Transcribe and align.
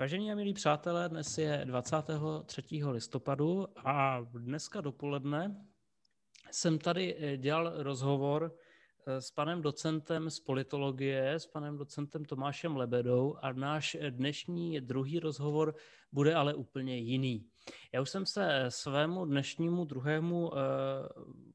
Vážení 0.00 0.32
a 0.32 0.34
milí 0.34 0.54
přátelé, 0.54 1.08
dnes 1.08 1.38
je 1.38 1.62
23. 1.64 2.62
listopadu 2.84 3.66
a 3.76 4.20
dneska 4.20 4.80
dopoledne 4.80 5.66
jsem 6.50 6.78
tady 6.78 7.16
eh, 7.18 7.36
dělal 7.36 7.82
rozhovor 7.82 8.56
eh, 9.06 9.20
s 9.20 9.30
panem 9.30 9.62
docentem 9.62 10.30
z 10.30 10.40
politologie, 10.40 11.34
s 11.34 11.46
panem 11.46 11.76
docentem 11.76 12.24
Tomášem 12.24 12.76
Lebedou 12.76 13.36
a 13.42 13.52
náš 13.52 13.96
dnešní 14.10 14.80
druhý 14.80 15.18
rozhovor 15.18 15.74
bude 16.12 16.34
ale 16.34 16.54
úplně 16.54 16.98
jiný. 16.98 17.46
Já 17.92 18.00
už 18.00 18.10
jsem 18.10 18.26
se 18.26 18.64
svému 18.68 19.24
dnešnímu 19.24 19.84
druhému 19.84 20.48
uh, 20.48 20.56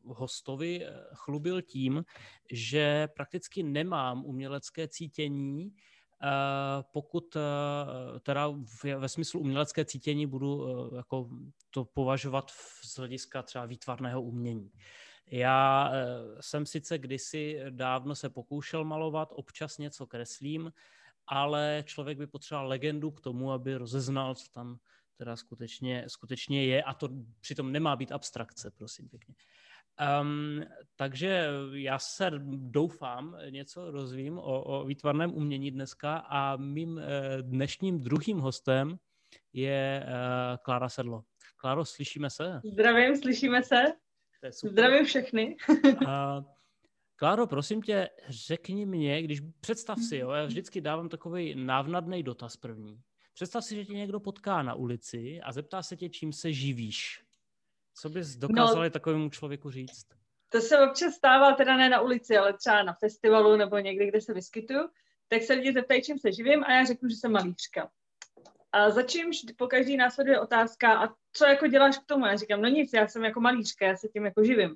hostovi 0.03 0.85
chlubil 1.13 1.61
tím, 1.61 2.05
že 2.51 3.07
prakticky 3.15 3.63
nemám 3.63 4.25
umělecké 4.25 4.87
cítění, 4.87 5.71
Eh, 5.71 5.94
pokud 6.91 7.35
eh, 7.35 8.19
teda 8.19 8.53
ve 8.97 9.09
smyslu 9.09 9.39
umělecké 9.39 9.85
cítění 9.85 10.27
budu 10.27 10.67
eh, 10.67 10.95
jako 10.95 11.29
to 11.69 11.85
považovat 11.85 12.51
z 12.83 12.97
hlediska 12.97 13.43
třeba 13.43 13.65
výtvarného 13.65 14.21
umění. 14.21 14.71
Já 15.31 15.91
jsem 16.39 16.65
sice 16.65 16.97
kdysi 16.97 17.61
dávno 17.69 18.15
se 18.15 18.29
pokoušel 18.29 18.85
malovat, 18.85 19.29
občas 19.31 19.77
něco 19.77 20.07
kreslím, 20.07 20.71
ale 21.27 21.83
člověk 21.85 22.17
by 22.17 22.27
potřeboval 22.27 22.67
legendu 22.67 23.11
k 23.11 23.21
tomu, 23.21 23.51
aby 23.51 23.75
rozeznal, 23.75 24.35
co 24.35 24.51
tam 24.51 24.77
teda 25.17 25.35
skutečně, 25.35 26.05
skutečně 26.07 26.65
je 26.65 26.83
a 26.83 26.93
to 26.93 27.09
přitom 27.41 27.71
nemá 27.71 27.95
být 27.95 28.11
abstrakce, 28.11 28.71
prosím 28.71 29.09
pěkně. 29.09 29.35
Um, 30.21 30.63
takže 30.95 31.47
já 31.73 31.99
se 31.99 32.31
doufám 32.47 33.37
něco 33.49 33.91
rozvím 33.91 34.37
o, 34.37 34.63
o 34.63 34.85
výtvarném 34.85 35.33
umění 35.33 35.71
dneska 35.71 36.17
a 36.17 36.55
mým 36.55 36.89
uh, 36.89 37.01
dnešním 37.41 37.99
druhým 37.99 38.37
hostem 38.37 38.97
je 39.53 40.05
uh, 40.07 40.57
Klára 40.63 40.89
Sedlo. 40.89 41.23
Kláro, 41.57 41.85
slyšíme 41.85 42.29
se? 42.29 42.61
Zdravím, 42.63 43.15
slyšíme 43.15 43.63
se. 43.63 43.83
Zdravím 44.69 45.05
všechny. 45.05 45.55
uh, 45.83 46.43
Kláro, 47.15 47.47
prosím 47.47 47.81
tě, 47.81 48.09
řekni 48.29 48.85
mě, 48.85 49.23
když 49.23 49.41
představ 49.59 49.99
si, 50.09 50.17
jo, 50.17 50.31
já 50.31 50.45
vždycky 50.45 50.81
dávám 50.81 51.09
takový 51.09 51.55
návnadný 51.55 52.23
dotaz 52.23 52.57
první. 52.57 53.01
Představ 53.33 53.63
si, 53.63 53.75
že 53.75 53.85
tě 53.85 53.93
někdo 53.93 54.19
potká 54.19 54.63
na 54.63 54.73
ulici 54.73 55.41
a 55.41 55.51
zeptá 55.51 55.83
se 55.83 55.97
tě, 55.97 56.09
čím 56.09 56.33
se 56.33 56.53
živíš. 56.53 57.24
Co 57.97 58.09
bys 58.09 58.35
dokázali 58.35 58.87
no, 58.87 58.89
takovému 58.89 59.29
člověku 59.29 59.71
říct? 59.71 60.07
To 60.49 60.61
se 60.61 60.79
občas 60.79 61.13
stává 61.13 61.53
teda 61.53 61.77
ne 61.77 61.89
na 61.89 62.01
ulici, 62.01 62.37
ale 62.37 62.53
třeba 62.53 62.83
na 62.83 62.93
festivalu 62.93 63.55
nebo 63.55 63.77
někde, 63.77 64.07
kde 64.07 64.21
se 64.21 64.33
vyskytuju, 64.33 64.89
tak 65.27 65.41
se 65.41 65.53
lidi 65.53 65.73
zeptají, 65.73 66.01
čím 66.01 66.19
se 66.19 66.31
živím 66.31 66.63
a 66.63 66.73
já 66.73 66.85
řeknu, 66.85 67.09
že 67.09 67.15
jsem 67.15 67.31
malířka. 67.31 67.89
A 68.71 68.89
za 68.89 69.03
čímž 69.03 69.37
po 69.57 69.67
každý 69.67 69.97
následuje 69.97 70.39
otázka, 70.39 71.05
a 71.05 71.13
co 71.33 71.45
jako 71.45 71.67
děláš 71.67 71.97
k 71.97 72.05
tomu? 72.05 72.25
Já 72.25 72.35
říkám, 72.35 72.61
no 72.61 72.67
nic, 72.67 72.93
já 72.93 73.07
jsem 73.07 73.23
jako 73.23 73.41
malířka, 73.41 73.85
já 73.85 73.97
se 73.97 74.07
tím 74.07 74.25
jako 74.25 74.43
živím. 74.43 74.75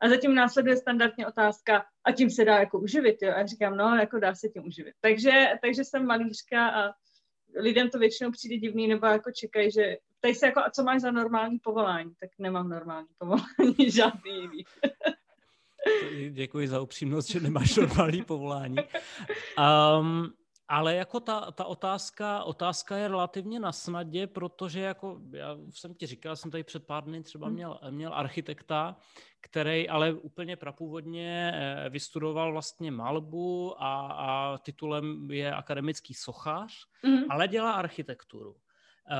A 0.00 0.08
zatím 0.08 0.34
následuje 0.34 0.76
standardně 0.76 1.26
otázka, 1.26 1.84
a 2.04 2.12
tím 2.12 2.30
se 2.30 2.44
dá 2.44 2.58
jako 2.58 2.78
uživit, 2.78 3.16
jo? 3.22 3.32
A 3.34 3.38
já 3.38 3.46
říkám, 3.46 3.76
no, 3.76 3.96
jako 3.96 4.18
dá 4.18 4.34
se 4.34 4.48
tím 4.48 4.66
uživit. 4.66 4.94
Takže, 5.00 5.46
takže 5.62 5.84
jsem 5.84 6.06
malířka 6.06 6.68
a 6.68 6.92
lidem 7.58 7.90
to 7.90 7.98
většinou 7.98 8.30
přijde 8.30 8.56
divný, 8.56 8.88
nebo 8.88 9.06
jako 9.06 9.30
čekají, 9.32 9.70
že 9.70 9.96
tady 10.20 10.34
se 10.34 10.46
jako, 10.46 10.60
a 10.60 10.70
co 10.70 10.82
máš 10.82 11.00
za 11.00 11.10
normální 11.10 11.58
povolání? 11.58 12.14
Tak 12.20 12.30
nemám 12.38 12.68
normální 12.68 13.08
povolání, 13.18 13.74
žádný 13.90 14.40
jiný. 14.40 14.64
Děkuji 16.30 16.68
za 16.68 16.80
upřímnost, 16.80 17.30
že 17.30 17.40
nemáš 17.40 17.76
normální 17.76 18.24
povolání. 18.24 18.76
Um, 20.00 20.32
ale 20.68 20.94
jako 20.94 21.20
ta, 21.20 21.50
ta 21.50 21.64
otázka, 21.64 22.42
otázka 22.44 22.96
je 22.96 23.08
relativně 23.08 23.60
na 23.60 23.72
snadě, 23.72 24.26
protože 24.26 24.80
jako 24.80 25.20
já 25.30 25.56
jsem 25.70 25.94
ti 25.94 26.06
říkal, 26.06 26.36
jsem 26.36 26.50
tady 26.50 26.64
před 26.64 26.86
pár 26.86 27.04
dny 27.04 27.22
třeba 27.22 27.46
hmm. 27.46 27.54
měl, 27.54 27.80
měl 27.90 28.14
architekta, 28.14 28.96
který 29.40 29.88
ale 29.88 30.12
úplně 30.12 30.56
prapůvodně 30.56 31.52
eh, 31.54 31.88
vystudoval 31.88 32.52
vlastně 32.52 32.90
malbu 32.90 33.82
a, 33.82 34.06
a 34.06 34.58
titulem 34.58 35.30
je 35.30 35.54
akademický 35.54 36.14
sochař, 36.14 36.86
mm. 37.02 37.18
ale 37.30 37.48
dělá 37.48 37.72
architekturu. 37.72 38.56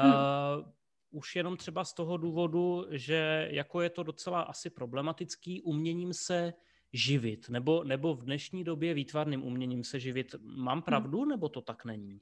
Mm. 0.05 0.11
Uh, 0.11 0.15
už 1.11 1.37
jenom 1.37 1.57
třeba 1.57 1.85
z 1.85 1.93
toho 1.93 2.17
důvodu, 2.17 2.87
že 2.91 3.49
jako 3.51 3.81
je 3.81 3.91
to 3.91 4.03
docela 4.03 4.43
asi 4.43 4.71
problematický 4.71 5.63
uměním 5.63 6.15
se 6.15 6.53
živit, 6.93 7.49
nebo, 7.49 7.85
nebo 7.85 8.15
v 8.15 8.25
dnešní 8.25 8.65
době 8.65 8.95
výtvarným 8.95 9.47
uměním 9.47 9.85
se 9.85 10.01
živit. 10.01 10.35
Mám 10.41 10.83
pravdu, 10.83 11.25
nebo 11.25 11.49
to 11.49 11.61
tak 11.61 11.85
není? 11.85 12.21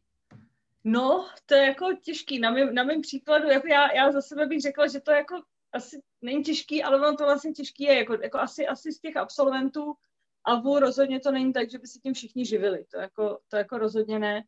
No, 0.84 1.28
to 1.46 1.54
je 1.54 1.62
jako 1.66 1.86
těžký. 2.02 2.38
Na 2.38 2.50
mém, 2.50 2.74
na 2.74 2.84
mém 2.84 3.00
příkladu, 3.00 3.48
jako 3.48 3.66
já, 3.66 3.92
já 3.92 4.12
za 4.12 4.20
sebe 4.20 4.46
bych 4.46 4.60
řekla, 4.60 4.86
že 4.86 5.00
to 5.00 5.10
jako 5.10 5.34
asi 5.72 6.02
není 6.22 6.42
těžký, 6.42 6.82
ale 6.82 6.96
ono 6.96 7.16
to 7.16 7.24
vlastně 7.24 7.52
těžký 7.52 7.84
je. 7.84 7.94
Jako, 7.94 8.14
jako 8.22 8.38
asi, 8.38 8.66
asi 8.66 8.92
z 8.92 9.00
těch 9.00 9.16
absolventů 9.16 9.94
AVU 10.44 10.78
rozhodně 10.78 11.20
to 11.20 11.30
není 11.30 11.52
tak, 11.52 11.70
že 11.70 11.78
by 11.78 11.86
se 11.86 11.98
tím 11.98 12.14
všichni 12.14 12.46
živili. 12.46 12.84
To 12.90 12.98
jako, 12.98 13.38
to 13.48 13.56
jako 13.56 13.78
rozhodně 13.78 14.18
ne 14.18 14.44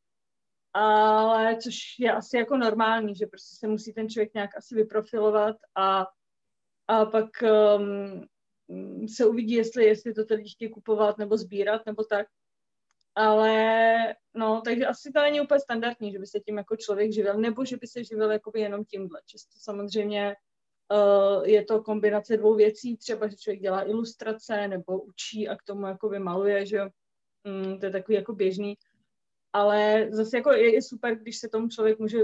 ale 0.74 1.56
což 1.56 1.74
je 1.98 2.12
asi 2.12 2.36
jako 2.36 2.56
normální, 2.56 3.14
že 3.14 3.26
prostě 3.26 3.56
se 3.56 3.68
musí 3.68 3.92
ten 3.92 4.08
člověk 4.08 4.34
nějak 4.34 4.56
asi 4.56 4.74
vyprofilovat 4.74 5.56
a, 5.74 6.06
a 6.88 7.04
pak 7.04 7.30
um, 7.76 8.26
se 9.08 9.26
uvidí, 9.26 9.54
jestli, 9.54 9.84
jestli 9.84 10.14
to 10.14 10.24
tedy 10.24 10.44
chtějí 10.44 10.70
kupovat 10.70 11.18
nebo 11.18 11.36
sbírat 11.36 11.86
nebo 11.86 12.04
tak. 12.04 12.26
Ale 13.14 14.14
no, 14.34 14.62
takže 14.64 14.86
asi 14.86 15.12
to 15.12 15.20
není 15.20 15.40
úplně 15.40 15.60
standardní, 15.60 16.12
že 16.12 16.18
by 16.18 16.26
se 16.26 16.40
tím 16.40 16.56
jako 16.58 16.76
člověk 16.76 17.12
živil, 17.12 17.34
nebo 17.34 17.64
že 17.64 17.76
by 17.76 17.86
se 17.86 18.04
živil 18.04 18.30
jakoby 18.30 18.60
jenom 18.60 18.84
tímhle. 18.84 19.20
Často 19.26 19.58
samozřejmě 19.60 20.36
uh, 20.92 21.44
je 21.48 21.64
to 21.64 21.82
kombinace 21.82 22.36
dvou 22.36 22.54
věcí, 22.54 22.96
třeba, 22.96 23.28
že 23.28 23.36
člověk 23.36 23.60
dělá 23.60 23.88
ilustrace 23.88 24.68
nebo 24.68 25.00
učí 25.00 25.48
a 25.48 25.56
k 25.56 25.62
tomu 25.62 25.86
jakoby 25.86 26.18
maluje, 26.18 26.66
že 26.66 26.80
mm, 27.44 27.80
to 27.80 27.86
je 27.86 27.92
takový 27.92 28.14
jako 28.14 28.32
běžný 28.32 28.76
ale 29.52 30.08
zase 30.10 30.36
jako 30.36 30.52
je, 30.52 30.74
je 30.74 30.82
super, 30.82 31.18
když 31.18 31.38
se 31.38 31.48
tomu 31.48 31.68
člověk 31.68 31.98
může 31.98 32.18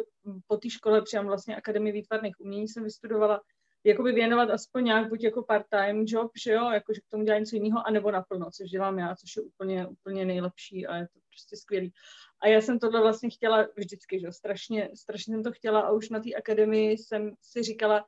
po 0.47 0.57
té 0.57 0.71
škole, 0.71 1.03
přímo 1.03 1.25
vlastně 1.25 1.57
Akademii 1.57 1.93
výtvarných 1.93 2.41
umění 2.41 2.69
jsem 2.69 2.85
vystudovala, 2.85 3.41
jakoby 3.85 4.13
věnovat 4.13 4.51
aspoň 4.51 4.85
nějak 4.85 5.09
buď 5.09 5.25
jako 5.25 5.43
part-time 5.43 6.05
job, 6.07 6.31
že 6.45 6.53
jo, 6.53 6.71
jakože 6.71 7.01
k 7.01 7.09
tomu 7.11 7.25
dělá 7.25 7.39
něco 7.39 7.57
jiného, 7.57 7.87
anebo 7.87 8.11
naplno, 8.11 8.51
což 8.51 8.71
dělám 8.71 8.99
já, 8.99 9.17
což 9.17 9.37
je 9.37 9.43
úplně, 9.43 9.87
úplně 9.87 10.25
nejlepší 10.25 10.87
a 10.87 10.97
je 10.97 11.09
to 11.09 11.21
prostě 11.31 11.57
skvělý. 11.57 11.93
A 12.41 12.49
já 12.49 12.61
jsem 12.61 12.79
tohle 12.79 13.01
vlastně 13.01 13.31
chtěla 13.31 13.69
vždycky, 13.77 14.21
že 14.21 14.27
jo, 14.27 14.33
strašně, 14.33 14.91
strašně 14.95 15.35
jsem 15.35 15.43
to 15.43 15.53
chtěla 15.53 15.81
a 15.81 15.91
už 15.91 16.09
na 16.09 16.21
té 16.21 16.35
akademii 16.35 16.99
jsem 16.99 17.35
si 17.43 17.63
říkala, 17.63 18.07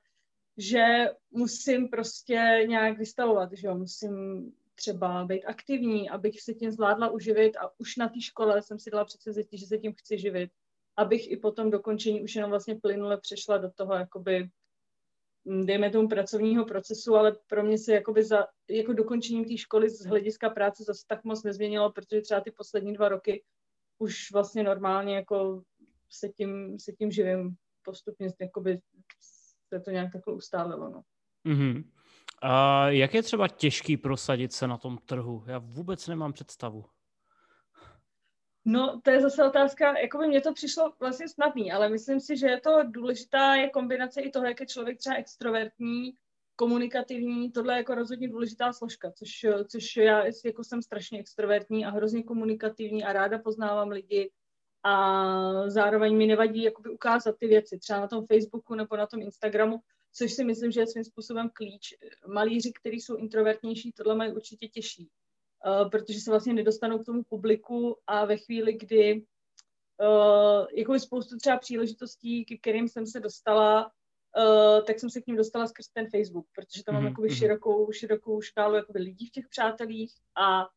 že 0.56 0.84
musím 1.30 1.88
prostě 1.88 2.64
nějak 2.66 2.98
vystavovat, 2.98 3.52
že 3.52 3.66
jo, 3.66 3.74
musím 3.74 4.52
třeba 4.74 5.24
být 5.24 5.44
aktivní, 5.44 6.10
abych 6.10 6.40
se 6.40 6.54
tím 6.54 6.70
zvládla 6.70 7.10
uživit 7.10 7.56
a 7.56 7.70
už 7.78 7.96
na 7.96 8.08
té 8.08 8.20
škole 8.20 8.62
jsem 8.62 8.78
si 8.78 8.90
dala 8.90 9.04
předsevzetí, 9.04 9.58
že 9.58 9.66
se 9.66 9.78
tím 9.78 9.92
chci 9.92 10.18
živit, 10.18 10.50
abych 10.96 11.30
i 11.30 11.36
po 11.36 11.50
tom 11.50 11.70
dokončení 11.70 12.22
už 12.22 12.34
jenom 12.34 12.50
vlastně 12.50 12.74
plynule 12.74 13.20
přešla 13.20 13.58
do 13.58 13.70
toho 13.70 13.94
jakoby 13.94 14.48
dejme 15.64 15.90
tomu 15.90 16.08
pracovního 16.08 16.64
procesu, 16.64 17.16
ale 17.16 17.36
pro 17.46 17.62
mě 17.62 17.78
se 17.78 17.94
jakoby 17.94 18.24
za, 18.24 18.46
jako 18.70 18.92
dokončením 18.92 19.44
té 19.44 19.56
školy 19.56 19.90
z 19.90 20.06
hlediska 20.06 20.50
práce 20.50 20.84
zase 20.84 21.04
tak 21.06 21.24
moc 21.24 21.42
nezměnilo, 21.42 21.92
protože 21.92 22.20
třeba 22.20 22.40
ty 22.40 22.50
poslední 22.50 22.94
dva 22.94 23.08
roky 23.08 23.44
už 23.98 24.32
vlastně 24.32 24.62
normálně 24.62 25.14
jako 25.14 25.62
se 26.10 26.28
tím, 26.28 26.78
se 26.78 26.92
tím 26.92 27.10
živím 27.10 27.56
postupně, 27.82 28.28
jakoby 28.40 28.80
se 29.70 29.80
to 29.80 29.90
nějak 29.90 30.12
takhle 30.12 30.34
ustálilo. 30.34 30.90
No. 30.90 31.02
Mm-hmm. 31.46 31.84
A 32.42 32.88
jak 32.88 33.14
je 33.14 33.22
třeba 33.22 33.48
těžký 33.48 33.96
prosadit 33.96 34.52
se 34.52 34.66
na 34.66 34.76
tom 34.76 34.98
trhu? 34.98 35.44
Já 35.46 35.58
vůbec 35.58 36.08
nemám 36.08 36.32
představu. 36.32 36.84
No, 38.68 39.00
to 39.04 39.10
je 39.10 39.20
zase 39.20 39.44
otázka, 39.44 39.98
jako 39.98 40.18
by 40.18 40.26
mně 40.26 40.40
to 40.40 40.52
přišlo 40.52 40.92
vlastně 41.00 41.28
snadný, 41.28 41.72
ale 41.72 41.88
myslím 41.88 42.20
si, 42.20 42.36
že 42.36 42.46
je 42.46 42.60
to 42.60 42.70
důležitá 42.84 43.54
je 43.54 43.70
kombinace 43.70 44.20
i 44.20 44.30
toho, 44.30 44.46
jak 44.46 44.60
je 44.60 44.66
člověk 44.66 44.98
třeba 44.98 45.16
extrovertní, 45.16 46.14
komunikativní, 46.56 47.52
tohle 47.52 47.74
je 47.74 47.76
jako 47.76 47.94
rozhodně 47.94 48.28
důležitá 48.28 48.72
složka, 48.72 49.12
což, 49.12 49.46
což 49.68 49.96
já 49.96 50.24
jako 50.44 50.64
jsem 50.64 50.82
strašně 50.82 51.20
extrovertní 51.20 51.86
a 51.86 51.90
hrozně 51.90 52.22
komunikativní 52.22 53.04
a 53.04 53.12
ráda 53.12 53.38
poznávám 53.38 53.88
lidi 53.88 54.30
a 54.82 55.70
zároveň 55.70 56.16
mi 56.16 56.26
nevadí 56.26 56.62
jakoby 56.62 56.90
ukázat 56.90 57.36
ty 57.38 57.46
věci, 57.46 57.78
třeba 57.78 58.00
na 58.00 58.08
tom 58.08 58.26
Facebooku 58.26 58.74
nebo 58.74 58.96
na 58.96 59.06
tom 59.06 59.22
Instagramu, 59.22 59.78
což 60.12 60.32
si 60.32 60.44
myslím, 60.44 60.70
že 60.70 60.80
je 60.80 60.86
svým 60.86 61.04
způsobem 61.04 61.50
klíč. 61.52 61.94
Malíři, 62.26 62.72
kteří 62.80 63.00
jsou 63.00 63.16
introvertnější, 63.16 63.92
tohle 63.92 64.14
mají 64.14 64.32
určitě 64.32 64.68
těžší, 64.68 65.08
uh, 65.66 65.90
protože 65.90 66.20
se 66.20 66.30
vlastně 66.30 66.54
nedostanou 66.54 66.98
k 66.98 67.06
tomu 67.06 67.22
publiku 67.28 67.96
a 68.06 68.24
ve 68.24 68.36
chvíli, 68.36 68.72
kdy 68.72 69.22
uh, 70.00 70.66
jako 70.74 70.98
spoustu 70.98 71.36
třeba 71.36 71.56
příležitostí, 71.58 72.44
k 72.44 72.60
kterým 72.60 72.88
jsem 72.88 73.06
se 73.06 73.20
dostala, 73.20 73.84
uh, 73.84 74.84
tak 74.84 75.00
jsem 75.00 75.10
se 75.10 75.20
k 75.20 75.26
ním 75.26 75.36
dostala 75.36 75.66
skrz 75.66 75.88
ten 75.88 76.06
Facebook, 76.10 76.46
protože 76.54 76.84
tam 76.84 76.94
mám 76.94 77.04
mm-hmm. 77.04 77.08
jakoby 77.08 77.28
mhm. 77.28 77.36
širokou, 77.36 77.92
širokou 77.92 78.40
škálu 78.40 78.74
jakoby 78.74 78.98
lidí 78.98 79.26
v 79.26 79.30
těch 79.30 79.48
přátelích 79.48 80.14
a 80.36 80.68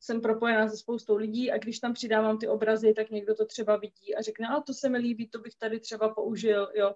jsem 0.00 0.20
propojená 0.20 0.68
se 0.68 0.76
spoustou 0.76 1.16
lidí 1.16 1.50
a 1.50 1.58
když 1.58 1.78
tam 1.78 1.92
přidávám 1.92 2.38
ty 2.38 2.48
obrazy, 2.48 2.94
tak 2.94 3.10
někdo 3.10 3.34
to 3.34 3.46
třeba 3.46 3.76
vidí 3.76 4.14
a 4.14 4.22
řekne, 4.22 4.48
a 4.48 4.60
to 4.60 4.74
se 4.74 4.88
mi 4.88 4.98
líbí, 4.98 5.28
to 5.28 5.38
bych 5.38 5.54
tady 5.58 5.80
třeba 5.80 6.14
použil, 6.14 6.68
jo, 6.74 6.94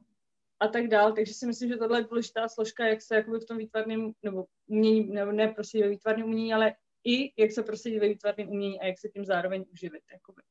a 0.61 0.69
tak 0.69 0.89
dál. 0.89 1.13
Takže 1.13 1.35
si 1.35 1.47
myslím, 1.47 1.69
že 1.69 1.77
tohle 1.77 1.99
je 1.99 2.05
důležitá 2.05 2.49
složka, 2.49 2.87
jak 2.87 3.03
se 3.03 3.15
jakoby 3.15 3.39
v 3.39 3.47
tom 3.47 3.59
výtvarném, 3.59 4.13
nebo 4.23 4.45
umění, 4.67 5.11
nebo 5.11 5.33
ne 5.33 5.49
prostě 5.49 5.81
ve 5.81 5.89
výtvarném 5.89 6.27
umění, 6.27 6.55
ale 6.55 6.75
i 7.05 7.43
jak 7.43 7.53
se 7.53 7.63
prostě 7.63 8.01
ve 8.01 8.09
výtvarném 8.09 8.49
umění 8.49 8.81
a 8.81 8.87
jak 8.87 8.99
se 8.99 9.09
tím 9.09 9.25
zároveň 9.25 9.65
uživit. 9.73 10.03
Jakoby. 10.13 10.43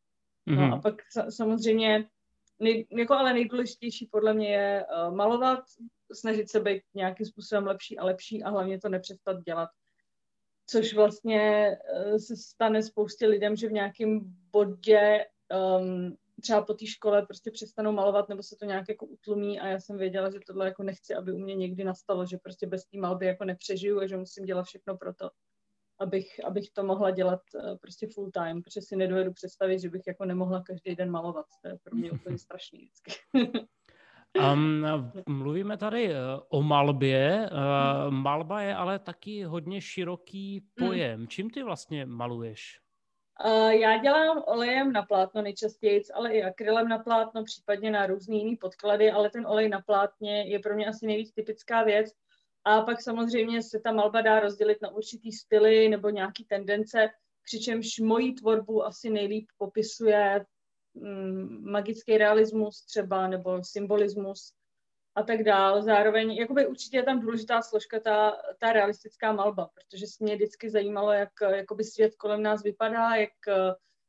Mm-hmm. 0.48 0.56
No 0.56 0.62
mhm. 0.62 0.74
a 0.74 0.82
pak 0.82 0.96
samozřejmě, 1.30 2.10
nej, 2.60 2.88
jako 2.98 3.14
ale 3.14 3.34
nejdůležitější 3.34 4.10
podle 4.12 4.34
mě 4.34 4.54
je 4.54 4.86
uh, 4.86 5.16
malovat, 5.16 5.60
snažit 6.14 6.50
se 6.50 6.60
být 6.60 6.84
nějakým 6.94 7.26
způsobem 7.26 7.68
lepší 7.68 7.98
a 7.98 8.06
lepší 8.06 8.44
a 8.44 8.50
hlavně 8.50 8.80
to 8.80 8.90
nepřestat 8.90 9.44
dělat. 9.44 9.70
Což 10.68 10.94
vlastně 10.94 11.72
uh, 12.06 12.18
se 12.18 12.36
stane 12.36 12.84
spoustě 12.84 13.28
lidem, 13.28 13.56
že 13.56 13.68
v 13.68 13.72
nějakém 13.72 14.20
bodě 14.52 15.26
um, 15.80 16.18
třeba 16.42 16.62
po 16.62 16.74
té 16.74 16.86
škole 16.86 17.26
prostě 17.26 17.52
přestanou 17.52 17.92
malovat 17.92 18.30
nebo 18.30 18.44
se 18.44 18.56
to 18.56 18.66
nějak 18.66 18.90
jako 18.90 19.06
utlumí 19.06 19.60
a 19.60 19.68
já 19.68 19.80
jsem 19.80 19.98
věděla, 19.98 20.30
že 20.30 20.40
tohle 20.48 20.66
jako 20.66 20.84
nechci, 20.84 21.16
aby 21.16 21.34
u 21.34 21.38
mě 21.38 21.56
někdy 21.56 21.84
nastalo, 21.84 22.26
že 22.26 22.38
prostě 22.38 22.68
bez 22.68 22.86
té 22.86 22.98
malby 22.98 23.26
jako 23.26 23.46
nepřežiju 23.46 24.00
a 24.00 24.08
že 24.08 24.18
musím 24.18 24.46
dělat 24.46 24.64
všechno 24.64 24.98
pro 24.98 25.14
to, 25.14 25.30
abych, 26.02 26.46
abych 26.46 26.72
to 26.74 26.84
mohla 26.84 27.12
dělat 27.12 27.42
uh, 27.56 27.78
prostě 27.78 28.08
full 28.14 28.32
time, 28.32 28.62
protože 28.62 28.82
si 28.82 28.96
nedovedu 28.96 29.34
představit, 29.34 29.80
že 29.80 29.90
bych 29.90 30.02
jako 30.08 30.26
nemohla 30.26 30.62
každý 30.62 30.96
den 30.96 31.12
malovat. 31.12 31.46
To 31.62 31.68
je 31.68 31.78
pro 31.84 31.96
mě 31.96 32.12
úplně 32.22 32.38
strašný 32.38 32.80
vždycky. 32.80 33.12
Um, 34.54 34.86
mluvíme 35.28 35.78
tady 35.78 36.10
uh, 36.10 36.16
o 36.50 36.62
malbě. 36.62 37.50
Uh, 37.52 38.12
malba 38.12 38.62
je 38.62 38.76
ale 38.76 39.00
taky 39.00 39.44
hodně 39.44 39.82
široký 39.82 40.66
pojem. 40.80 41.20
Hmm. 41.20 41.28
Čím 41.28 41.50
ty 41.50 41.64
vlastně 41.64 42.06
maluješ? 42.06 42.80
Uh, 43.46 43.70
já 43.70 43.98
dělám 43.98 44.44
olejem 44.48 44.92
na 44.92 45.02
plátno 45.04 45.42
nejčastěji, 45.42 46.02
ale 46.14 46.34
i 46.34 46.44
akrylem 46.44 46.88
na 46.88 46.98
plátno, 46.98 47.44
případně 47.44 47.92
na 47.92 48.06
různý 48.06 48.38
jiný 48.38 48.56
podklady, 48.56 49.12
ale 49.12 49.30
ten 49.30 49.48
olej 49.48 49.70
na 49.70 49.82
plátně 49.82 50.44
je 50.44 50.60
pro 50.60 50.76
mě 50.76 50.88
asi 50.88 51.06
nejvíc 51.06 51.34
typická 51.34 51.84
věc. 51.84 52.14
A 52.66 52.82
pak 52.82 53.02
samozřejmě 53.02 53.64
se 53.64 53.80
ta 53.80 53.92
malba 53.92 54.22
dá 54.22 54.40
rozdělit 54.40 54.78
na 54.82 54.90
určitý 54.90 55.32
styly 55.32 55.90
nebo 55.90 56.10
nějaký 56.10 56.46
tendence, 56.46 57.10
přičemž 57.44 58.00
mojí 58.00 58.36
tvorbu 58.36 58.86
asi 58.86 59.10
nejlíp 59.10 59.48
popisuje 59.58 60.46
mm, 60.94 61.72
magický 61.72 62.18
realismus 62.18 62.86
třeba 62.86 63.28
nebo 63.28 63.64
symbolismus 63.64 64.54
a 65.16 65.24
tak 65.24 65.44
dál. 65.44 65.82
Zároveň 65.82 66.32
jakoby 66.32 66.68
určitě 66.68 66.98
je 66.98 67.04
tam 67.04 67.20
důležitá 67.20 67.62
složka 67.62 68.00
ta, 68.00 68.38
ta 68.60 68.74
realistická 68.74 69.34
malba, 69.34 69.70
protože 69.74 70.08
se 70.08 70.24
mě 70.24 70.36
vždycky 70.36 70.70
zajímalo, 70.70 71.12
jak 71.12 71.30
jakoby 71.56 71.84
svět 71.84 72.16
kolem 72.16 72.44
nás 72.44 72.64
vypadá, 72.64 73.16
jak, 73.16 73.34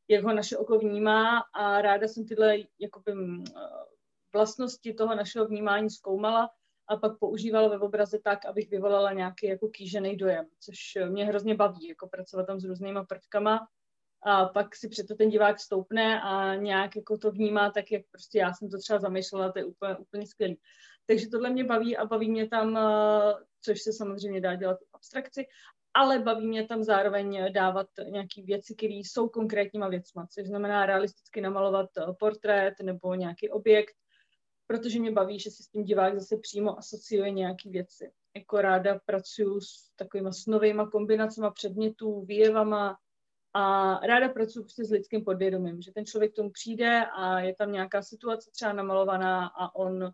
jak 0.08 0.24
ho 0.24 0.32
naše 0.32 0.56
oko 0.56 0.78
vnímá 0.78 1.38
a 1.54 1.82
ráda 1.82 2.08
jsem 2.08 2.26
tyhle 2.26 2.56
jakoby, 2.78 3.14
mm, 3.14 3.44
vlastnosti 4.32 4.94
toho 4.94 5.14
našeho 5.14 5.46
vnímání 5.46 5.90
zkoumala 5.90 6.50
a 6.88 6.96
pak 6.96 7.18
používala 7.18 7.68
ve 7.68 7.78
obraze 7.78 8.18
tak, 8.24 8.46
abych 8.46 8.70
vyvolala 8.70 9.12
nějaký 9.12 9.46
jako 9.46 9.68
kýžený 9.68 10.16
dojem, 10.16 10.46
což 10.60 10.78
mě 11.08 11.24
hrozně 11.24 11.54
baví, 11.54 11.88
jako 11.88 12.08
pracovat 12.08 12.46
tam 12.46 12.60
s 12.60 12.64
různýma 12.64 13.04
prvkama 13.04 13.68
a 14.22 14.44
pak 14.44 14.76
si 14.76 14.88
přeto 14.88 15.14
ten 15.14 15.30
divák 15.30 15.60
stoupne 15.60 16.22
a 16.22 16.54
nějak 16.54 16.96
jako 16.96 17.18
to 17.18 17.30
vnímá 17.30 17.70
tak, 17.70 17.92
jak 17.92 18.02
prostě 18.10 18.38
já 18.38 18.52
jsem 18.52 18.70
to 18.70 18.78
třeba 18.78 18.98
zamýšlela, 18.98 19.52
to 19.52 19.58
je 19.58 19.64
úplně, 19.64 19.96
úplně 19.96 20.26
skvělý. 20.26 20.58
Takže 21.06 21.28
tohle 21.28 21.50
mě 21.50 21.64
baví 21.64 21.96
a 21.96 22.04
baví 22.04 22.30
mě 22.30 22.48
tam, 22.48 22.76
eh, 22.76 23.34
což 23.60 23.82
se 23.82 23.92
samozřejmě 23.92 24.40
dá 24.40 24.54
dělat 24.54 24.78
v 24.80 24.94
abstrakci, 24.94 25.46
ale 25.94 26.18
baví 26.18 26.46
mě 26.46 26.66
tam 26.66 26.82
zároveň 26.82 27.52
dávat 27.52 27.86
nějaké 28.10 28.42
věci, 28.42 28.74
které 28.74 28.94
jsou 28.94 29.28
konkrétníma 29.28 29.88
věcma, 29.88 30.26
což 30.26 30.46
znamená 30.46 30.86
realisticky 30.86 31.40
namalovat 31.40 31.90
eh, 31.98 32.12
portrét 32.18 32.74
nebo 32.82 33.14
nějaký 33.14 33.50
objekt, 33.50 33.94
protože 34.72 35.00
mě 35.00 35.10
baví, 35.10 35.38
že 35.38 35.50
si 35.50 35.62
s 35.62 35.68
tím 35.68 35.84
divák 35.84 36.14
zase 36.14 36.36
přímo 36.36 36.78
asociuje 36.78 37.30
nějaké 37.30 37.70
věci. 37.70 38.12
Jako 38.36 38.60
ráda 38.60 39.00
pracuju 39.06 39.60
s 39.60 39.90
takovými 39.96 40.32
snovými 40.32 40.82
kombinacemi 40.92 41.46
předmětů, 41.54 42.24
výjevama 42.24 42.96
a 43.54 43.94
ráda 44.06 44.28
pracuji 44.28 44.60
prostě 44.62 44.84
s 44.84 44.90
lidským 44.90 45.24
podvědomím, 45.24 45.82
že 45.82 45.92
ten 45.92 46.06
člověk 46.06 46.32
k 46.32 46.36
tomu 46.36 46.50
přijde 46.50 47.04
a 47.16 47.40
je 47.40 47.54
tam 47.54 47.72
nějaká 47.72 48.02
situace 48.02 48.50
třeba 48.50 48.72
namalovaná 48.72 49.46
a 49.46 49.74
on 49.74 50.12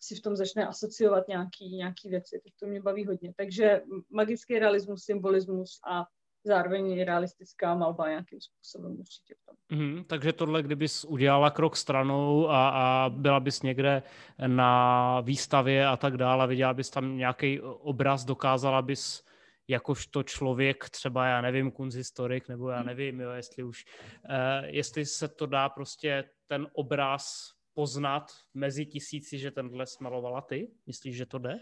si 0.00 0.14
v 0.14 0.22
tom 0.22 0.36
začne 0.36 0.66
asociovat 0.66 1.28
nějaký, 1.28 1.76
nějaký 1.76 2.08
věci. 2.08 2.40
Tak 2.44 2.52
to 2.60 2.66
mě 2.66 2.82
baví 2.82 3.06
hodně. 3.06 3.34
Takže 3.36 3.82
magický 4.10 4.58
realismus, 4.58 5.04
symbolismus 5.04 5.80
a 5.90 6.04
zároveň 6.44 7.04
realistická 7.04 7.74
malba 7.74 8.08
nějakým 8.08 8.40
způsobem 8.40 8.96
určitě. 9.00 9.34
Mm, 9.72 10.04
takže 10.04 10.32
tohle, 10.32 10.62
kdybys 10.62 11.04
udělala 11.04 11.50
krok 11.50 11.76
stranou 11.76 12.48
a, 12.48 12.68
a 12.68 13.10
byla 13.10 13.40
bys 13.40 13.62
někde 13.62 14.02
na 14.46 15.20
výstavě 15.20 15.86
a 15.86 15.96
tak 15.96 16.16
dále, 16.16 16.46
viděla 16.46 16.74
bys 16.74 16.90
tam 16.90 17.16
nějaký 17.16 17.60
obraz, 17.60 18.24
dokázala 18.24 18.82
bys 18.82 19.24
jakožto 19.68 20.22
člověk, 20.22 20.90
třeba 20.90 21.26
já 21.26 21.40
nevím, 21.40 21.70
kunzistorik, 21.70 22.48
nebo 22.48 22.68
já 22.68 22.82
nevím, 22.82 23.20
jo, 23.20 23.30
jestli 23.30 23.62
už, 23.62 23.84
uh, 24.24 24.64
jestli 24.64 25.06
se 25.06 25.28
to 25.28 25.46
dá 25.46 25.68
prostě 25.68 26.24
ten 26.46 26.66
obraz 26.72 27.50
poznat 27.74 28.32
mezi 28.54 28.86
tisíci, 28.86 29.38
že 29.38 29.50
tenhle 29.50 29.86
smalovala 29.86 30.40
ty? 30.40 30.70
Myslíš, 30.86 31.16
že 31.16 31.26
to 31.26 31.38
jde? 31.38 31.58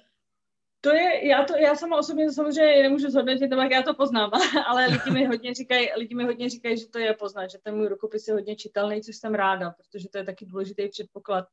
To 0.84 0.90
je, 0.90 1.28
já, 1.28 1.44
to, 1.44 1.56
já 1.56 1.74
sama 1.74 1.98
osobně 1.98 2.32
samozřejmě 2.32 2.82
nemůžu 2.82 3.10
zhodnotit, 3.10 3.48
tak 3.48 3.70
já 3.70 3.82
to 3.82 3.94
poznám, 3.94 4.30
ale 4.66 4.86
lidi 4.86 5.10
mi 5.10 5.26
hodně 5.26 5.54
říkají, 5.54 5.88
lidi 5.96 6.14
mi 6.14 6.24
hodně 6.24 6.48
říkají, 6.48 6.78
že 6.78 6.88
to 6.88 6.98
je 6.98 7.14
poznat, 7.14 7.50
že 7.50 7.58
ten 7.62 7.76
můj 7.76 7.88
rukopis 7.88 8.28
je 8.28 8.34
hodně 8.34 8.56
čitelný, 8.56 9.02
což 9.02 9.16
jsem 9.16 9.34
ráda, 9.34 9.70
protože 9.70 10.08
to 10.08 10.18
je 10.18 10.24
taky 10.24 10.46
důležitý 10.46 10.88
předpoklad 10.88 11.44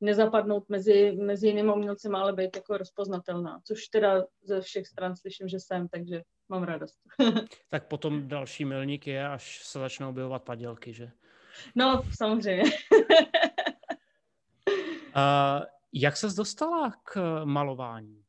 nezapadnout 0.00 0.68
mezi, 0.68 1.12
mezi 1.12 1.46
jinými 1.46 1.72
umělci, 1.72 2.08
ale 2.08 2.32
být 2.32 2.56
jako 2.56 2.76
rozpoznatelná, 2.76 3.60
což 3.64 3.86
teda 3.86 4.24
ze 4.42 4.60
všech 4.60 4.86
stran 4.86 5.16
slyším, 5.16 5.48
že 5.48 5.60
jsem, 5.60 5.88
takže 5.88 6.22
mám 6.48 6.62
radost. 6.62 6.98
tak 7.68 7.88
potom 7.88 8.28
další 8.28 8.64
milník 8.64 9.06
je, 9.06 9.28
až 9.28 9.64
se 9.64 9.78
začnou 9.78 10.08
objevovat 10.08 10.42
padělky, 10.42 10.92
že? 10.92 11.10
No, 11.74 12.02
samozřejmě. 12.16 12.62
Uh, 15.16 15.66
jak 15.92 16.16
ses 16.16 16.34
dostala 16.34 16.92
k 17.04 17.40
malování? 17.44 18.24